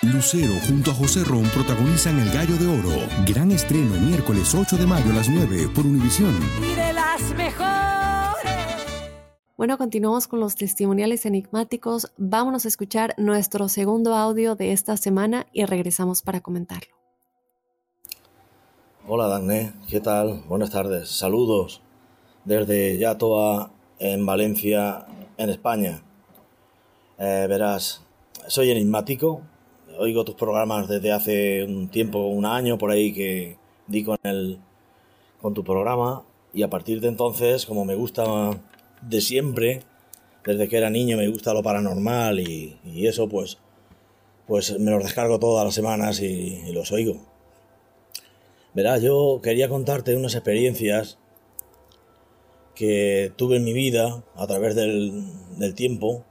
Lucero 0.02 0.54
junto 0.66 0.92
a 0.92 0.94
José 0.94 1.26
Ron 1.26 1.44
protagonizan 1.54 2.20
El 2.20 2.32
Gallo 2.32 2.56
de 2.56 2.68
Oro. 2.68 3.08
Gran 3.26 3.52
estreno 3.52 3.96
miércoles 4.00 4.56
8 4.56 4.78
de 4.78 4.88
mayo 4.88 5.12
a 5.12 5.16
las 5.16 5.28
9 5.28 5.70
por 5.76 5.86
Univisión. 5.86 6.34
Y 6.62 6.76
de 6.76 6.94
las 6.94 7.22
mejores. 7.36 7.68
Bueno, 9.58 9.78
continuamos 9.78 10.28
con 10.28 10.40
los 10.40 10.56
testimoniales 10.56 11.26
enigmáticos. 11.26 12.14
Vámonos 12.18 12.64
a 12.64 12.70
escuchar 12.70 13.14
nuestro 13.18 13.68
segundo 13.68 14.16
audio 14.16 14.56
de 14.56 14.72
esta 14.72 14.96
semana 14.96 15.48
y 15.52 15.66
regresamos 15.66 16.22
para 16.22 16.40
comentarlo. 16.40 17.07
Hola 19.10 19.28
Dagné, 19.28 19.72
¿qué 19.90 20.02
tal? 20.02 20.44
Buenas 20.50 20.72
tardes, 20.72 21.08
saludos 21.08 21.82
desde 22.44 22.98
Yatoa 22.98 23.72
en 24.00 24.26
Valencia, 24.26 25.06
en 25.38 25.50
España. 25.50 26.04
Eh, 27.18 27.46
verás, 27.48 28.04
soy 28.48 28.70
enigmático, 28.70 29.44
oigo 29.98 30.26
tus 30.26 30.36
programas 30.36 30.90
desde 30.90 31.14
hace 31.14 31.64
un 31.64 31.88
tiempo, 31.88 32.28
un 32.28 32.46
año 32.46 32.78
por 32.78 32.92
ahí 32.92 33.14
que 33.14 33.58
di 33.88 34.04
con, 34.04 34.18
el, 34.24 34.60
con 35.42 35.54
tu 35.54 35.64
programa 35.64 36.26
y 36.54 36.64
a 36.64 36.70
partir 36.70 37.00
de 37.00 37.08
entonces, 37.08 37.66
como 37.66 37.86
me 37.86 37.96
gusta 37.96 38.60
de 39.02 39.22
siempre, 39.22 39.84
desde 40.44 40.68
que 40.68 40.80
era 40.80 40.90
niño 40.90 41.16
me 41.16 41.30
gusta 41.30 41.54
lo 41.54 41.64
paranormal 41.64 42.42
y, 42.42 42.78
y 42.84 43.08
eso 43.08 43.30
pues, 43.30 43.58
pues 44.48 44.78
me 44.78 44.92
los 44.92 45.02
descargo 45.02 45.40
todas 45.40 45.64
las 45.64 45.76
semanas 45.76 46.20
y, 46.20 46.62
y 46.68 46.74
los 46.74 46.92
oigo. 46.92 47.37
Verás, 48.78 49.02
yo 49.02 49.40
quería 49.42 49.70
contarte 49.70 50.16
unas 50.16 50.36
experiencias 50.36 51.18
que 52.76 53.34
tuve 53.36 53.58
en 53.58 53.64
mi 53.64 53.74
vida 53.74 54.24
a 54.36 54.46
través 54.46 54.76
del, 54.76 55.74
tiempo. 55.74 56.24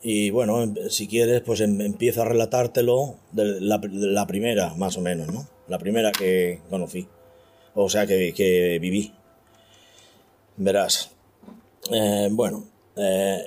Y 0.00 0.30
bueno, 0.30 0.62
em, 0.62 0.76
si 0.90 1.08
quieres, 1.08 1.40
pues 1.40 1.60
em, 1.60 1.80
empiezo 1.80 2.22
a 2.22 2.26
relatártelo 2.26 3.16
de 3.32 3.60
la, 3.60 4.26
primera, 4.28 4.74
más 4.76 4.96
o 4.96 5.00
menos, 5.00 5.26
¿no? 5.26 5.48
La 5.66 5.80
primera 5.80 6.12
que 6.12 6.60
conocí. 6.70 7.08
O 7.74 7.88
sea, 7.88 8.06
que, 8.06 8.32
que 8.32 8.78
viví. 8.80 9.12
Verás. 10.56 11.10
Eh, 11.90 12.28
bueno, 12.30 12.64
eh, 12.94 13.42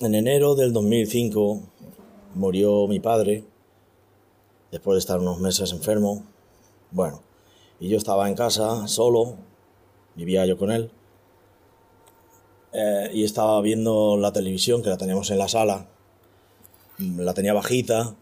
en 0.00 0.14
enero 0.14 0.54
del 0.54 0.74
2005 0.74 1.62
murió 2.34 2.86
mi 2.86 3.00
padre, 3.00 3.44
después 4.70 4.96
de 4.96 4.98
estar 4.98 5.18
unos 5.20 5.40
meses 5.40 5.72
enfermo. 5.72 6.27
Bueno, 6.90 7.22
y 7.80 7.88
yo 7.88 7.96
estaba 7.96 8.28
en 8.28 8.34
casa 8.34 8.88
solo, 8.88 9.36
vivía 10.14 10.46
yo 10.46 10.56
con 10.56 10.70
él, 10.70 10.90
eh, 12.72 13.10
y 13.14 13.24
estaba 13.24 13.60
viendo 13.60 14.16
la 14.16 14.32
televisión 14.32 14.82
que 14.82 14.90
la 14.90 14.96
teníamos 14.96 15.30
en 15.30 15.38
la 15.38 15.48
sala, 15.48 15.88
la 16.98 17.34
tenía 17.34 17.52
bajita, 17.52 18.16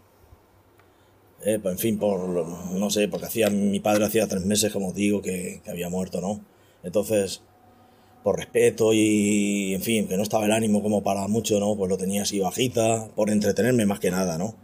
eh, 1.44 1.60
en 1.62 1.78
fin, 1.78 1.98
por, 1.98 2.18
no 2.28 2.90
sé, 2.90 3.08
porque 3.08 3.26
hacía, 3.26 3.50
mi 3.50 3.80
padre 3.80 4.04
hacía 4.04 4.26
tres 4.26 4.44
meses, 4.44 4.72
como 4.72 4.92
digo, 4.92 5.22
que, 5.22 5.60
que 5.64 5.70
había 5.70 5.88
muerto, 5.88 6.20
¿no? 6.20 6.40
Entonces, 6.82 7.42
por 8.26 8.36
respeto 8.38 8.92
y, 8.92 9.72
en 9.74 9.82
fin, 9.82 10.08
que 10.08 10.16
no 10.16 10.24
estaba 10.24 10.46
el 10.46 10.50
ánimo 10.50 10.82
como 10.82 11.04
para 11.04 11.28
mucho, 11.28 11.60
¿no? 11.60 11.76
Pues 11.76 11.88
lo 11.88 11.96
tenía 11.96 12.22
así 12.22 12.40
bajita, 12.40 13.08
por 13.14 13.30
entretenerme 13.30 13.86
más 13.86 14.00
que 14.00 14.10
nada, 14.10 14.36
¿no? 14.36 14.56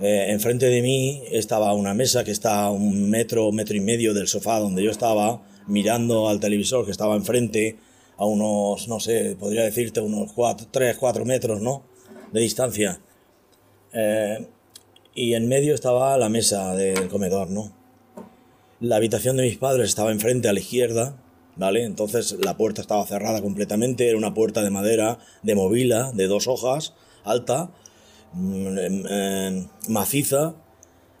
Eh, 0.00 0.26
enfrente 0.28 0.66
de 0.66 0.82
mí 0.82 1.22
estaba 1.30 1.72
una 1.72 1.94
mesa 1.94 2.22
que 2.22 2.30
está 2.30 2.64
a 2.64 2.70
un 2.70 3.08
metro, 3.08 3.50
metro 3.50 3.76
y 3.76 3.80
medio 3.80 4.12
del 4.12 4.28
sofá 4.28 4.58
donde 4.58 4.82
yo 4.82 4.90
estaba, 4.90 5.42
mirando 5.66 6.28
al 6.28 6.38
televisor 6.38 6.84
que 6.84 6.90
estaba 6.90 7.16
enfrente, 7.16 7.78
a 8.18 8.26
unos, 8.26 8.88
no 8.88 9.00
sé, 9.00 9.36
podría 9.38 9.62
decirte 9.62 10.00
unos 10.00 10.32
3, 10.70 10.96
4 10.96 11.24
metros, 11.24 11.60
¿no? 11.60 11.82
De 12.32 12.40
distancia. 12.40 13.00
Eh, 13.92 14.46
y 15.14 15.34
en 15.34 15.48
medio 15.48 15.74
estaba 15.74 16.16
la 16.18 16.28
mesa 16.28 16.74
del 16.74 17.08
comedor, 17.08 17.50
¿no? 17.50 17.72
La 18.80 18.96
habitación 18.96 19.38
de 19.38 19.44
mis 19.44 19.56
padres 19.56 19.88
estaba 19.88 20.12
enfrente 20.12 20.48
a 20.48 20.52
la 20.52 20.60
izquierda, 20.60 21.16
¿vale? 21.56 21.84
Entonces 21.84 22.36
la 22.44 22.58
puerta 22.58 22.82
estaba 22.82 23.06
cerrada 23.06 23.40
completamente, 23.40 24.08
era 24.08 24.18
una 24.18 24.34
puerta 24.34 24.62
de 24.62 24.70
madera, 24.70 25.18
de 25.42 25.54
movila, 25.54 26.12
de 26.12 26.26
dos 26.26 26.48
hojas, 26.48 26.92
alta, 27.24 27.70
eh, 28.38 29.66
maciza, 29.88 30.54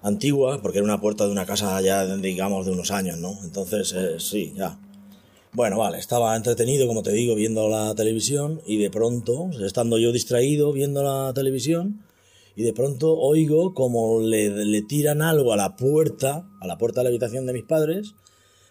antigua, 0.02 0.60
porque 0.62 0.78
era 0.78 0.84
una 0.84 1.00
puerta 1.00 1.24
de 1.26 1.32
una 1.32 1.46
casa 1.46 1.80
ya, 1.80 2.06
digamos, 2.16 2.66
de 2.66 2.72
unos 2.72 2.90
años, 2.90 3.18
¿no? 3.18 3.38
Entonces, 3.42 3.92
eh, 3.96 4.16
sí, 4.18 4.52
ya. 4.56 4.78
Bueno, 5.52 5.78
vale, 5.78 5.98
estaba 5.98 6.36
entretenido, 6.36 6.86
como 6.86 7.02
te 7.02 7.12
digo, 7.12 7.34
viendo 7.34 7.68
la 7.68 7.94
televisión 7.94 8.60
y 8.66 8.76
de 8.76 8.90
pronto, 8.90 9.50
estando 9.64 9.98
yo 9.98 10.12
distraído 10.12 10.72
viendo 10.72 11.02
la 11.02 11.32
televisión, 11.34 12.02
y 12.54 12.62
de 12.62 12.72
pronto 12.72 13.18
oigo 13.18 13.74
como 13.74 14.20
le, 14.20 14.48
le 14.48 14.82
tiran 14.82 15.22
algo 15.22 15.52
a 15.52 15.56
la 15.56 15.76
puerta, 15.76 16.48
a 16.60 16.66
la 16.66 16.78
puerta 16.78 17.00
de 17.00 17.04
la 17.04 17.08
habitación 17.10 17.46
de 17.46 17.52
mis 17.52 17.64
padres, 17.64 18.14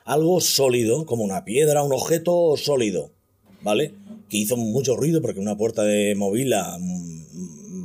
algo 0.06 0.40
sólido, 0.42 1.06
como 1.06 1.24
una 1.24 1.44
piedra, 1.46 1.84
un 1.84 1.94
objeto 1.94 2.56
sólido, 2.58 3.12
¿vale? 3.62 3.96
Que 4.30 4.38
hizo 4.38 4.56
mucho 4.56 4.96
ruido 4.96 5.22
porque 5.22 5.40
una 5.40 5.58
puerta 5.58 5.84
de 5.84 6.16
movila 6.16 6.78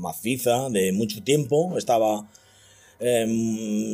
maciza 0.01 0.69
de 0.71 0.93
mucho 0.93 1.23
tiempo, 1.23 1.77
estaba, 1.79 2.29
eh, 2.99 3.27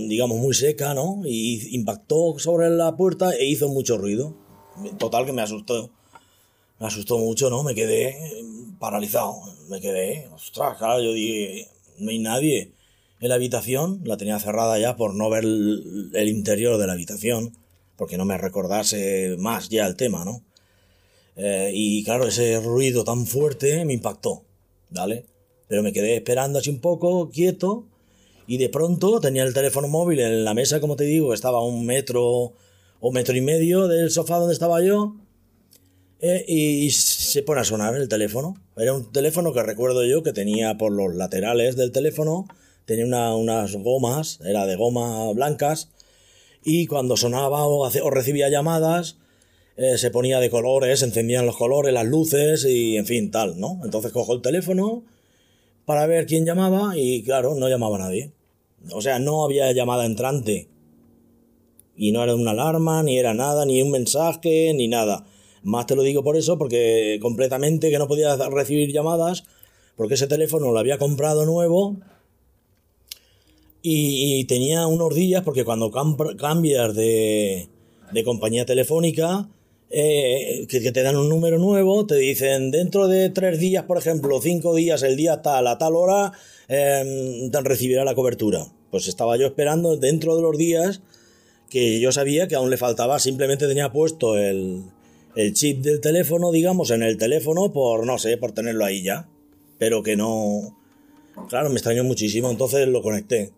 digamos, 0.09 0.39
muy 0.39 0.55
seca, 0.55 0.95
¿no? 0.95 1.23
Y 1.25 1.75
impactó 1.75 2.39
sobre 2.39 2.71
la 2.71 2.97
puerta 2.97 3.35
e 3.35 3.47
hizo 3.47 3.69
mucho 3.69 3.99
ruido. 3.99 4.35
Total 4.99 5.27
que 5.27 5.33
me 5.33 5.43
asustó. 5.43 5.91
Me 6.79 6.87
asustó 6.87 7.19
mucho, 7.19 7.51
¿no? 7.51 7.63
Me 7.63 7.75
quedé 7.75 8.17
paralizado. 8.79 9.35
Me 9.69 9.81
quedé, 9.81 10.29
ostras, 10.35 10.79
claro, 10.79 11.03
yo 11.03 11.13
dije, 11.13 11.69
no 11.99 12.11
hay 12.11 12.19
nadie 12.19 12.73
en 13.21 13.29
la 13.29 13.35
habitación. 13.35 14.01
La 14.05 14.17
tenía 14.17 14.39
cerrada 14.39 14.79
ya 14.79 14.97
por 14.97 15.15
no 15.15 15.29
ver 15.31 15.45
el, 15.45 16.11
el 16.15 16.29
interior 16.29 16.79
de 16.79 16.87
la 16.87 16.93
habitación, 16.93 17.57
porque 17.97 18.17
no 18.17 18.25
me 18.25 18.39
recordase 18.39 19.37
más 19.39 19.69
ya 19.69 19.87
el 19.87 19.97
tema, 19.97 20.25
¿no? 20.25 20.43
Eh, 21.37 21.71
y 21.75 22.03
claro, 22.03 22.27
ese 22.27 22.59
ruido 22.61 23.05
tan 23.05 23.27
fuerte 23.27 23.85
me 23.85 23.93
impactó, 23.93 24.43
¿vale? 24.91 25.27
Pero 25.69 25.83
me 25.83 25.93
quedé 25.93 26.17
esperando 26.17 26.59
así 26.59 26.71
un 26.71 26.81
poco, 26.81 27.31
quieto, 27.31 27.87
y 28.47 28.59
de 28.59 28.69
pronto 28.69 29.21
tenía 29.21 29.43
el 29.43 29.55
teléfono 29.55 29.89
móvil 29.89 30.21
en 30.21 30.45
la 30.45 30.55
mesa, 30.55 30.81
como 30.81 30.97
te 30.97 31.05
digo, 31.05 31.35
estaba 31.35 31.59
a 31.59 31.65
un 31.65 31.85
metro 31.85 32.53
o 33.01 33.13
metro 33.13 33.37
y 33.37 33.41
medio 33.41 33.89
del 33.89 34.11
sofá 34.11 34.37
donde 34.39 34.55
estaba 34.55 34.83
yo, 34.83 35.17
eh, 36.21 36.45
y 36.47 36.91
se 36.91 37.43
pone 37.43 37.61
a 37.61 37.65
sonar 37.65 37.95
el 37.95 38.09
teléfono. 38.09 38.55
Era 38.77 38.95
un 38.95 39.13
teléfono 39.13 39.53
que 39.53 39.63
recuerdo 39.63 40.05
yo 40.05 40.23
que 40.23 40.33
tenía 40.33 40.79
por 40.79 40.93
los 40.93 41.15
laterales 41.15 41.77
del 41.77 41.93
teléfono, 41.93 42.47
tenía 42.85 43.05
una, 43.05 43.35
unas 43.35 43.75
gomas, 43.77 44.41
era 44.45 44.67
de 44.67 44.77
goma 44.77 45.31
blancas, 45.33 45.91
y 46.65 46.87
cuando 46.87 47.17
sonaba 47.17 47.67
o, 47.67 47.87
o 47.87 48.11
recibía 48.11 48.49
llamadas, 48.49 49.19
eh, 49.77 49.99
se 49.99 50.11
ponía 50.11 50.41
de 50.41 50.49
colores, 50.49 51.03
encendían 51.03 51.45
los 51.45 51.57
colores, 51.57 51.93
las 51.93 52.07
luces 52.07 52.65
y 52.65 52.97
en 52.97 53.07
fin, 53.07 53.31
tal, 53.31 53.61
¿no? 53.61 53.81
Entonces 53.85 54.11
cojo 54.11 54.33
el 54.33 54.41
teléfono 54.41 55.05
para 55.87 56.07
ver 56.07 56.27
quién 56.27 56.45
llamaba 56.45 56.93
y 56.97 57.23
claro, 57.23 57.55
no 57.55 57.69
llamaba 57.69 57.97
nadie. 57.97 58.33
O 58.93 59.01
sea, 59.01 59.19
no 59.19 59.45
había 59.45 59.73
llamada 59.73 60.05
entrante. 60.05 60.69
Y 61.97 62.13
no 62.13 62.23
era 62.23 62.35
una 62.35 62.51
alarma, 62.51 63.03
ni 63.03 63.19
era 63.19 63.33
nada, 63.33 63.65
ni 63.65 63.81
un 63.81 63.91
mensaje, 63.91 64.75
ni 64.75 64.89
nada. 64.89 65.25
Más 65.63 65.87
te 65.87 65.97
lo 65.97 66.03
digo 66.03 66.23
por 66.23 66.37
eso, 66.37 66.59
porque 66.59 67.19
completamente 67.23 67.91
que 67.91 67.99
no 67.99 68.07
podía 68.07 68.37
recibir 68.51 68.93
llamadas, 68.93 69.45
porque 69.97 70.15
ese 70.15 70.27
teléfono 70.27 70.73
lo 70.73 70.79
había 70.79 70.99
comprado 70.99 71.47
nuevo 71.47 71.97
y, 73.81 74.41
y 74.41 74.45
tenía 74.45 74.87
unos 74.87 75.15
días, 75.15 75.43
porque 75.43 75.65
cuando 75.65 75.91
cambias 76.37 76.95
de, 76.95 77.69
de 78.13 78.25
compañía 78.25 78.67
telefónica, 78.67 79.49
eh, 79.91 80.67
que, 80.69 80.81
te 80.81 81.03
dan 81.03 81.17
un 81.17 81.29
número 81.29 81.59
nuevo, 81.59 82.07
te 82.07 82.17
dicen 82.17 82.71
dentro 82.71 83.09
de 83.09 83.31
tres 83.31 83.59
días, 83.59 83.85
por 83.85 83.99
ejemplo, 83.99 84.41
cinco 84.41 84.75
días, 84.75 85.03
el 85.03 85.17
día 85.17 85.43
tal, 85.43 85.67
a 85.67 85.79
tal 85.79 85.95
hora, 85.95 86.33
te 86.69 87.61
recibirá 87.63 88.05
la 88.05 88.15
cobertura. 88.15 88.67
Pues 88.91 89.09
estaba 89.09 89.37
yo 89.37 89.47
esperando 89.47 89.97
dentro 89.97 90.37
de 90.37 90.43
los 90.43 90.57
días 90.57 91.01
que 91.71 92.01
yo 92.01 92.13
sabía 92.13 92.49
que 92.49 92.55
aún 92.55 92.71
le 92.71 92.77
faltaba, 92.77 93.19
simplemente 93.19 93.67
tenía 93.67 93.93
puesto 93.93 94.39
el, 94.39 94.85
el 95.37 95.53
chip 95.53 95.83
del 95.83 96.01
teléfono, 96.01 96.51
digamos, 96.51 96.91
en 96.91 97.03
el 97.03 97.19
teléfono 97.19 97.73
por, 97.73 98.07
no 98.07 98.19
sé, 98.19 98.37
por 98.39 98.53
tenerlo 98.53 98.85
ahí 98.85 99.03
ya. 99.03 99.29
Pero 99.79 100.03
que 100.03 100.17
no... 100.17 100.77
Claro, 101.49 101.69
me 101.69 101.75
extrañó 101.75 102.03
muchísimo, 102.03 102.51
entonces 102.51 102.89
lo 102.89 103.03
conecté. 103.03 103.53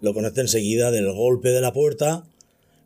Lo 0.00 0.14
conecté 0.14 0.42
enseguida 0.42 0.92
del 0.92 1.12
golpe 1.12 1.48
de 1.48 1.60
la 1.60 1.72
puerta 1.72 2.24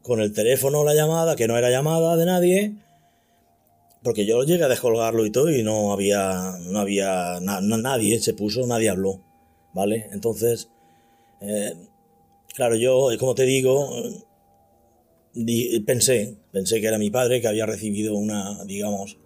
con 0.03 0.21
el 0.21 0.33
teléfono 0.33 0.85
la 0.85 0.95
llamada, 0.95 1.37
que 1.37 1.47
no 1.49 1.57
era 1.57 1.71
llamada 1.71 2.17
de 2.17 2.27
nadie, 2.27 2.75
porque 4.03 4.25
yo 4.25 4.43
llegué 4.45 4.65
a 4.65 4.69
descolgarlo 4.69 5.27
y 5.27 5.31
todo 5.31 5.51
y 5.51 5.63
no 5.63 5.93
había, 5.93 6.57
no 6.63 6.81
había 6.81 7.39
nadie, 7.41 8.19
se 8.21 8.35
puso, 8.35 8.67
nadie 8.67 8.89
habló, 8.89 9.21
¿vale? 9.75 10.09
Entonces, 10.13 10.71
eh, 11.41 11.75
claro, 12.55 12.77
yo, 12.77 13.09
como 13.19 13.35
te 13.35 13.45
digo, 13.45 13.91
pensé, 15.87 16.37
pensé 16.53 16.81
que 16.81 16.87
era 16.87 16.99
mi 16.99 17.11
padre 17.11 17.41
que 17.41 17.49
había 17.49 17.67
recibido 17.67 18.15
una, 18.15 18.65
digamos, 18.65 19.19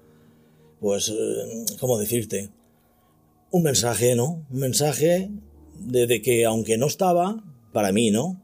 pues, 0.81 1.09
eh, 1.09 1.65
¿cómo 1.81 1.99
decirte? 1.99 2.51
Un 3.51 3.63
mensaje, 3.63 4.17
¿no? 4.17 4.45
Un 4.51 4.59
mensaje 4.59 5.31
de, 5.79 6.21
que 6.23 6.45
aunque 6.45 6.77
no 6.77 6.87
estaba, 6.87 7.43
para 7.73 7.93
mí, 7.93 8.11
¿no? 8.11 8.41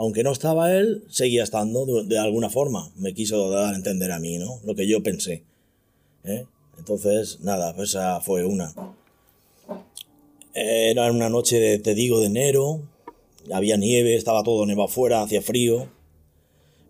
Aunque 0.00 0.24
no 0.24 0.32
estaba 0.32 0.74
él, 0.74 1.04
seguía 1.10 1.42
estando 1.42 1.84
de, 2.04 2.18
alguna 2.18 2.48
forma. 2.48 2.90
Me 2.96 3.12
quiso 3.12 3.50
dar 3.50 3.74
a 3.74 3.76
entender 3.76 4.10
a 4.12 4.18
mí, 4.18 4.38
¿no? 4.38 4.58
Lo 4.64 4.74
que 4.74 4.88
yo 4.88 5.02
pensé. 5.02 5.44
¿eh? 6.24 6.46
Entonces, 6.78 7.40
nada, 7.42 7.76
pues 7.76 7.90
esa 7.90 8.18
fue 8.22 8.46
una. 8.46 8.72
Era 10.54 11.12
una 11.12 11.28
noche, 11.28 11.60
de, 11.60 11.78
te 11.80 11.94
digo, 11.94 12.18
de 12.20 12.28
enero, 12.28 12.80
había 13.52 13.76
nieve, 13.76 14.16
estaba 14.16 14.42
todo 14.42 14.64
nevado 14.64 14.88
afuera, 14.88 15.20
hacía 15.20 15.42
frío. 15.42 15.90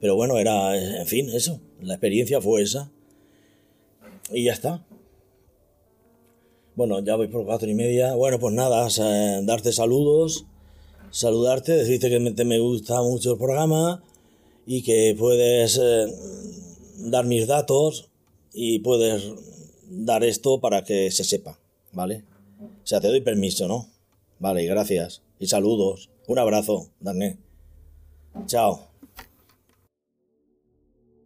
Pero 0.01 0.15
bueno, 0.15 0.39
era, 0.39 0.77
en 0.77 1.07
fin, 1.09 1.31
eso, 1.31 1.61
la 1.83 1.95
experiencia 1.95 2.41
fue 2.41 2.63
esa. 2.63 2.93
Y 4.33 4.45
ya 4.45 4.53
está. 4.53 4.87
Bueno, 6.77 7.01
ya 7.01 7.17
voy 7.17 7.27
por 7.27 7.45
cuatro 7.45 7.69
y 7.69 7.75
media. 7.75 8.15
Bueno, 8.15 8.39
pues 8.39 8.55
nada, 8.55 8.87
darte 9.43 9.73
saludos, 9.73 10.47
saludarte, 11.11 11.73
decirte 11.73 12.09
que 12.09 12.45
me, 12.45 12.59
gusta 12.59 13.03
mucho 13.03 13.33
el 13.33 13.39
programa 13.39 14.03
y 14.67 14.83
que 14.83 15.15
puedes 15.19 15.79
eh, 15.83 16.07
dar 16.99 17.27
mis 17.27 17.47
datos 17.47 18.09
y 18.53 18.81
puedes 18.81 19.25
dar 19.89 20.25
esto 20.25 20.61
para 20.61 20.85
que 20.85 21.11
se 21.11 21.25
sepa, 21.25 21.59
¿vale? 21.93 22.25
O 22.61 22.87
sea, 22.87 23.01
te 23.01 23.09
doy 23.09 23.21
permiso, 23.21 23.69
¿no? 23.69 23.89
Vale, 24.39 24.65
gracias. 24.67 25.23
Y 25.39 25.47
saludos. 25.47 26.11
Un 26.27 26.39
abrazo, 26.39 26.89
Dané. 27.01 27.39
Chao. 28.47 28.91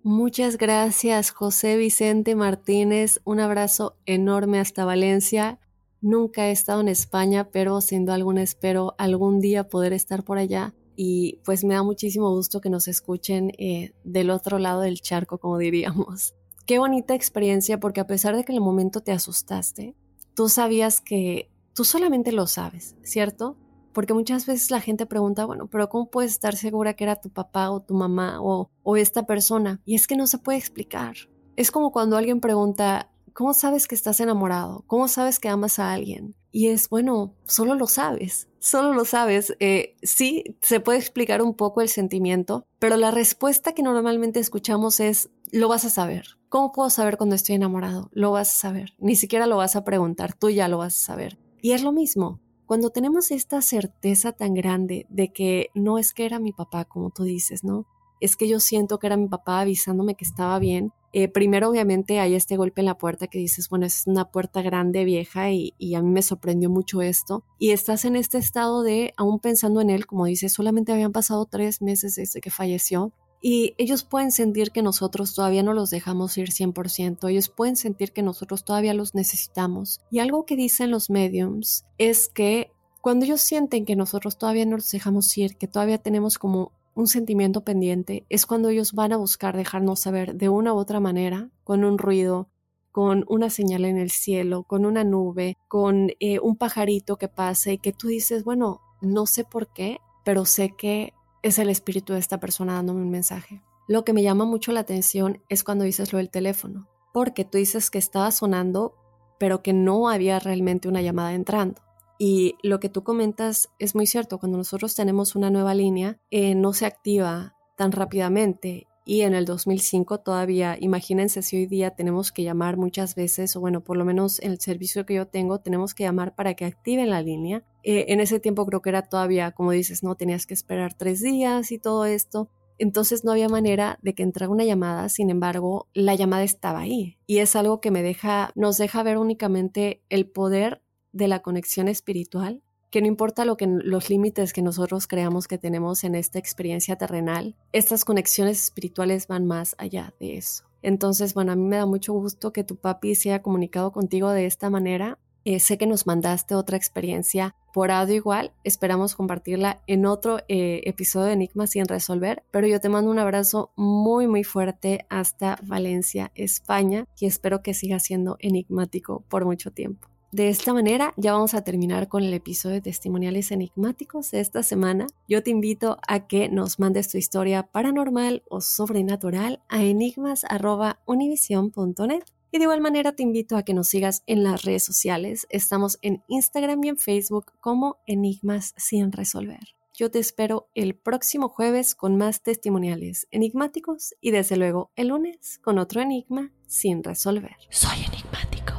Muchas 0.03 0.59
gracias, 0.59 1.31
José 1.31 1.77
Vicente 1.77 2.35
Martínez. 2.35 3.21
Un 3.25 3.41
abrazo 3.41 3.97
enorme 4.05 4.61
hasta 4.61 4.85
Valencia. 4.85 5.59
Nunca 6.05 6.49
he 6.49 6.51
estado 6.51 6.83
en 6.83 6.89
España, 6.89 7.49
pero 7.51 7.79
duda 7.81 8.13
alguna 8.13 8.43
espero 8.43 8.95
algún 8.99 9.41
día 9.41 9.69
poder 9.71 9.95
estar 9.95 10.23
por 10.23 10.37
allá. 10.37 10.75
Y 10.97 11.39
pues 11.47 11.65
me 11.65 11.73
da 11.73 11.83
muchísimo 11.83 12.31
gusto 12.31 12.61
que 12.61 12.69
nos 12.69 12.89
escuchen 12.89 13.53
eh, 13.57 13.95
del 14.05 14.29
otro 14.29 14.59
lado 14.59 14.83
del 14.83 15.01
charco, 15.01 15.39
como 15.39 15.57
diríamos. 15.57 16.35
Qué 16.67 16.79
bonita 16.79 17.15
experiencia 17.15 17.81
porque 17.81 18.01
a 18.01 18.07
pesar 18.07 18.37
de 18.37 18.45
que 18.45 18.53
en 18.53 18.57
el 18.57 18.63
momento 18.63 19.01
te 19.01 19.13
asustaste, 19.13 19.97
tú 20.35 20.51
sabías 20.51 21.01
que 21.01 21.51
tú 21.73 21.85
solamente 21.85 22.33
lo 22.33 22.47
sabes, 22.49 22.97
¿cierto? 23.03 23.57
Porque 23.95 24.13
muchas 24.13 24.45
veces 24.45 24.71
la 24.71 24.83
gente 24.83 25.07
pregunta, 25.07 25.47
bueno, 25.47 25.69
pero 25.69 25.89
¿cómo 25.89 26.11
puedes 26.11 26.33
estar 26.33 26.55
segura 26.55 26.93
que 26.93 27.05
era 27.05 27.17
tu 27.17 27.31
papá 27.31 27.71
o 27.71 27.81
tu 27.81 27.95
mamá 27.95 28.43
o, 28.43 28.69
o 28.83 28.97
esta 28.99 29.25
persona? 29.25 29.81
Y 29.87 29.95
es 29.95 30.07
que 30.07 30.17
no 30.17 30.27
se 30.27 30.37
puede 30.37 30.59
explicar. 30.59 31.17
Es 31.57 31.71
como 31.71 31.93
cuando 31.93 32.19
alguien 32.19 32.41
pregunta, 32.41 33.11
¿cómo 33.35 33.53
sabes 33.53 33.87
que 33.87 33.95
estás 33.95 34.21
enamorado? 34.21 34.85
¿Cómo 34.87 35.09
sabes 35.09 35.39
que 35.39 35.49
amas 35.49 35.79
a 35.79 35.93
alguien? 35.93 36.35
Y 36.51 36.69
es, 36.69 36.89
bueno, 36.89 37.35
solo 37.45 37.75
lo 37.75 37.87
sabes, 37.87 38.49
solo 38.61 38.95
lo 38.95 39.05
sabes. 39.05 39.55
Eh, 39.61 39.97
sí, 40.03 40.57
se 40.63 40.81
puede 40.81 40.99
explicar 40.99 41.43
un 41.43 41.55
poco 41.55 41.83
el 41.83 41.89
sentimiento, 41.91 42.67
pero 42.79 42.97
la 42.97 43.11
respuesta 43.11 43.73
que 43.73 43.83
normalmente 43.83 44.41
escuchamos 44.41 45.01
es, 45.01 45.31
lo 45.51 45.69
vas 45.69 45.85
a 45.85 45.91
saber. 45.91 46.39
¿Cómo 46.49 46.73
puedo 46.73 46.89
saber 46.89 47.17
cuando 47.17 47.35
estoy 47.37 47.57
enamorado? 47.57 48.09
Lo 48.13 48.31
vas 48.31 48.49
a 48.49 48.69
saber. 48.69 48.95
Ni 48.99 49.17
siquiera 49.17 49.47
lo 49.47 49.57
vas 49.57 49.77
a 49.77 49.85
preguntar, 49.85 50.35
tú 50.35 50.51
ya 50.51 50.69
lo 50.69 50.79
vas 50.79 50.95
a 50.95 51.05
saber. 51.05 51.39
Y 51.61 51.73
es 51.73 51.83
lo 51.83 51.93
mismo. 51.93 52.41
Cuando 52.67 52.91
tenemos 52.91 53.31
esta 53.31 53.61
certeza 53.61 54.33
tan 54.33 54.55
grande 54.55 55.07
de 55.11 55.33
que 55.33 55.69
no 55.75 55.99
es 55.99 56.15
que 56.15 56.25
era 56.25 56.39
mi 56.39 56.53
papá, 56.53 56.87
como 56.87 57.11
tú 57.11 57.25
dices, 57.25 57.63
¿no? 57.63 57.87
Es 58.21 58.37
que 58.37 58.49
yo 58.49 58.59
siento 58.59 58.99
que 58.99 59.07
era 59.07 59.17
mi 59.17 59.29
papá 59.29 59.61
avisándome 59.61 60.15
que 60.15 60.25
estaba 60.25 60.59
bien. 60.59 60.93
Eh, 61.17 61.29
primero, 61.29 61.71
obviamente, 61.71 62.19
hay 62.19 62.35
este 62.35 62.57
golpe 62.57 62.81
en 62.81 62.87
la 62.87 62.99
puerta 62.99 63.29
que 63.29 63.39
dices, 63.39 63.69
bueno, 63.69 63.87
es 63.87 64.03
una 64.07 64.33
puerta 64.33 64.63
grande, 64.63 65.05
vieja, 65.05 65.53
y, 65.53 65.73
y 65.79 65.95
a 65.95 66.03
mí 66.03 66.11
me 66.11 66.23
sorprendió 66.23 66.71
mucho 66.71 67.03
esto. 67.03 67.45
Y 67.57 67.71
estás 67.71 68.05
en 68.05 68.17
este 68.17 68.39
estado 68.39 68.83
de, 68.83 69.15
aún 69.17 69.39
pensando 69.39 69.81
en 69.81 69.91
él, 69.91 70.07
como 70.07 70.27
dices, 70.27 70.53
solamente 70.53 70.91
habían 70.93 71.13
pasado 71.13 71.47
tres 71.47 71.81
meses 71.81 72.17
desde 72.17 72.41
que 72.41 72.51
falleció, 72.51 73.13
y 73.47 73.75
ellos 73.79 74.03
pueden 74.03 74.33
sentir 74.33 74.71
que 74.73 74.83
nosotros 74.83 75.35
todavía 75.35 75.63
no 75.63 75.73
los 75.73 75.91
dejamos 75.91 76.37
ir 76.39 76.49
100%, 76.49 77.31
ellos 77.31 77.49
pueden 77.49 77.77
sentir 77.77 78.13
que 78.13 78.23
nosotros 78.23 78.65
todavía 78.65 78.95
los 78.95 79.15
necesitamos. 79.15 80.01
Y 80.11 80.19
algo 80.21 80.47
que 80.47 80.57
dicen 80.57 80.91
los 80.91 81.11
mediums 81.11 81.85
es 81.99 82.29
que 82.29 82.73
cuando 83.05 83.27
ellos 83.27 83.43
sienten 83.43 83.85
que 83.85 83.97
nosotros 83.97 84.39
todavía 84.39 84.65
no 84.65 84.77
los 84.77 84.91
dejamos 84.91 85.37
ir, 85.37 85.59
que 85.59 85.69
todavía 85.69 85.99
tenemos 85.99 86.39
como 86.39 86.73
un 86.95 87.07
sentimiento 87.07 87.63
pendiente, 87.63 88.25
es 88.31 88.47
cuando 88.47 88.71
ellos 88.71 88.95
van 88.95 89.13
a 89.13 89.19
buscar 89.19 89.59
dejarnos 89.59 90.01
saber 90.01 90.37
de 90.37 90.49
una 90.49 90.73
u 90.73 90.79
otra 90.79 91.01
manera, 91.01 91.51
con 91.65 91.85
un 91.85 91.99
ruido, 91.99 92.49
con 92.93 93.27
una 93.29 93.51
señal 93.51 93.85
en 93.85 93.99
el 93.99 94.11
cielo, 94.11 94.63
con 94.63 94.87
una 94.87 95.05
nube, 95.05 95.59
con 95.69 96.13
eh, 96.19 96.39
un 96.41 96.57
pajarito 96.57 97.19
que 97.19 97.29
pase 97.29 97.75
y 97.75 97.79
que 97.79 97.93
tú 97.93 98.09
dices, 98.09 98.43
bueno, 98.43 98.81
no 99.03 99.27
sé 99.27 99.45
por 99.45 99.71
qué, 99.75 99.99
pero 100.25 100.47
sé 100.47 100.71
que 100.75 101.13
es 101.43 101.59
el 101.59 101.69
espíritu 101.69 102.15
de 102.15 102.21
esta 102.21 102.41
persona 102.41 102.73
dándome 102.73 103.03
un 103.03 103.11
mensaje. 103.11 103.61
Lo 103.87 104.07
que 104.07 104.15
me 104.15 104.23
llama 104.23 104.47
mucho 104.47 104.73
la 104.73 104.81
atención 104.81 105.43
es 105.51 105.63
cuando 105.63 105.85
dices 105.85 106.15
lo 106.15 106.17
del 106.17 106.31
teléfono, 106.31 106.89
porque 107.13 107.45
tú 107.45 107.59
dices 107.59 107.91
que 107.91 107.99
estaba 107.99 108.31
sonando, 108.31 108.95
pero 109.39 109.63
que 109.63 109.75
no 109.75 110.09
había 110.09 110.39
realmente 110.39 110.89
una 110.89 111.03
llamada 111.03 111.35
entrando. 111.35 111.84
Y 112.19 112.57
lo 112.63 112.81
que 112.81 112.89
tú 112.89 113.03
comentas 113.03 113.71
es 113.79 113.95
muy 113.95 114.07
cierto, 114.07 114.39
cuando 114.39 114.59
nosotros 114.59 114.95
tenemos 114.95 115.35
una 115.35 115.51
nueva 115.51 115.75
línea, 115.75 116.19
eh, 116.31 116.55
no 116.55 116.73
se 116.73 116.87
activa 116.87 117.57
tan 117.77 117.93
rápidamente 117.93 118.87
y 119.07 119.21
en 119.21 119.35
el 119.35 119.45
2005 119.45 120.21
todavía, 120.21 120.79
imagínense 120.81 121.43
si 121.43 121.57
hoy 121.57 121.67
día 121.67 121.91
tenemos 121.91 122.33
que 122.33 122.43
llamar 122.43 122.79
muchas 122.79 123.15
veces, 123.15 123.55
o 123.55 123.61
bueno, 123.61 123.83
por 123.83 123.99
lo 123.99 124.05
menos 124.05 124.41
en 124.41 124.53
el 124.53 124.61
servicio 124.61 125.05
que 125.05 125.15
yo 125.15 125.27
tengo, 125.27 125.61
tenemos 125.61 125.95
que 125.95 126.05
llamar 126.05 126.35
para 126.35 126.55
que 126.55 126.65
activen 126.65 127.11
la 127.11 127.21
línea. 127.21 127.63
Eh, 127.83 128.07
en 128.09 128.21
ese 128.21 128.41
tiempo 128.41 128.65
creo 128.65 128.81
que 128.81 128.89
era 128.89 129.03
todavía, 129.03 129.53
como 129.53 129.73
dices, 129.73 130.03
no 130.03 130.15
tenías 130.15 130.47
que 130.47 130.55
esperar 130.55 130.95
tres 130.95 131.21
días 131.21 131.71
y 131.71 131.79
todo 131.79 132.07
esto. 132.07 132.49
Entonces 132.79 133.25
no 133.25 133.33
había 133.33 133.49
manera 133.49 133.99
de 134.03 134.15
que 134.15 134.23
entrara 134.23 134.51
una 134.51 134.65
llamada, 134.65 135.09
sin 135.11 135.29
embargo, 135.29 135.87
la 135.93 136.15
llamada 136.15 136.43
estaba 136.43 136.81
ahí. 136.81 137.19
Y 137.27 137.39
es 137.39 137.55
algo 137.57 137.81
que 137.81 137.91
me 137.91 138.03
deja, 138.03 138.53
nos 138.55 138.79
deja 138.79 139.03
ver 139.03 139.19
únicamente 139.19 140.03
el 140.09 140.27
poder 140.27 140.81
de 141.15 141.29
la 141.29 141.41
conexión 141.41 141.89
espiritual 141.89 142.63
que 142.95 143.01
no 143.01 143.09
importa 143.09 143.45
lo 143.45 143.57
que, 143.57 143.67
los 143.67 144.09
límites 144.09 144.53
que 144.53 144.63
nosotros 144.63 145.09
creamos 145.09 145.49
que 145.49 145.59
tenemos 145.59 146.05
en 146.05 146.15
esta 146.15 146.39
experiencia 146.39 146.95
terrenal, 146.95 147.57
estas 147.73 148.05
conexiones 148.05 148.63
espirituales 148.63 149.27
van 149.27 149.47
más 149.47 149.75
allá 149.79 150.15
de 150.21 150.37
eso. 150.37 150.63
Entonces, 150.81 151.35
bueno, 151.35 151.51
a 151.51 151.57
mí 151.57 151.65
me 151.65 151.79
da 151.79 151.87
mucho 151.87 152.13
gusto 152.13 152.53
que 152.53 152.63
tu 152.63 152.77
papi 152.77 153.17
se 153.17 153.31
haya 153.31 153.43
comunicado 153.43 153.91
contigo 153.91 154.31
de 154.31 154.47
esta 154.47 154.71
manera. 154.71 155.19
Eh, 155.45 155.59
sé 155.59 155.77
que 155.77 155.89
nos 155.89 156.07
mandaste 156.07 156.55
otra 156.55 156.77
experiencia 156.77 157.57
por 157.73 157.91
audio 157.91 158.15
igual. 158.15 158.53
Esperamos 158.63 159.17
compartirla 159.17 159.83
en 159.89 160.07
otro 160.07 160.39
eh, 160.47 160.83
episodio 160.85 161.27
de 161.27 161.33
Enigmas 161.33 161.71
sin 161.71 161.89
resolver. 161.89 162.45
Pero 162.53 162.69
yo 162.69 162.79
te 162.79 162.91
mando 162.91 163.11
un 163.11 163.19
abrazo 163.19 163.73
muy, 163.75 164.29
muy 164.29 164.45
fuerte 164.45 165.05
hasta 165.09 165.59
Valencia, 165.65 166.31
España, 166.37 167.09
y 167.19 167.27
espero 167.27 167.61
que 167.61 167.75
siga 167.75 167.99
siendo 167.99 168.37
enigmático 168.39 169.25
por 169.29 169.47
mucho 169.47 169.73
tiempo. 169.73 170.14
De 170.35 170.49
esta 170.49 170.75
manera 170.75 171.15
ya 171.17 171.33
vamos 171.33 171.55
a 171.55 171.63
terminar 171.63 172.09
con 172.09 172.25
el 172.25 172.35
episodio 172.35 172.75
de 172.75 172.81
testimoniales 172.81 173.53
enigmáticos 173.53 174.33
de 174.33 174.41
esta 174.41 174.65
semana. 174.65 175.07
Yo 175.29 175.45
te 175.45 175.51
invito 175.51 175.99
a 176.09 176.27
que 176.27 176.49
nos 176.49 176.81
mandes 176.81 177.09
tu 177.09 177.19
historia 177.19 177.63
paranormal 177.63 178.43
o 178.51 178.61
sobrenatural 178.61 179.63
a 179.69 179.85
enigmas.univision.net. 179.85 182.25
Y 182.51 182.59
de 182.59 182.65
igual 182.65 182.81
manera 182.81 183.13
te 183.13 183.23
invito 183.23 183.57
a 183.57 183.63
que 183.63 183.75
nos 183.75 183.87
sigas 183.87 184.25
en 184.27 184.43
las 184.43 184.65
redes 184.65 184.83
sociales. 184.83 185.47
Estamos 185.51 186.01
en 186.03 186.25
Instagram 186.27 186.83
y 186.83 186.89
en 186.89 186.99
Facebook 186.99 187.53
como 187.61 187.99
Enigmas 188.05 188.75
sin 188.77 189.13
resolver. 189.13 189.77
Yo 189.97 190.11
te 190.11 190.19
espero 190.19 190.69
el 190.75 190.97
próximo 190.97 191.49
jueves 191.49 191.95
con 191.95 192.17
más 192.17 192.43
testimoniales 192.43 193.29
enigmáticos 193.31 194.17
y 194.21 194.33
desde 194.33 194.57
luego 194.57 194.91
el 194.97 195.07
lunes 195.09 195.61
con 195.63 195.79
otro 195.79 196.01
enigma 196.01 196.51
sin 196.67 197.05
resolver. 197.05 197.55
Soy 197.71 197.99
enigmático. 198.05 198.74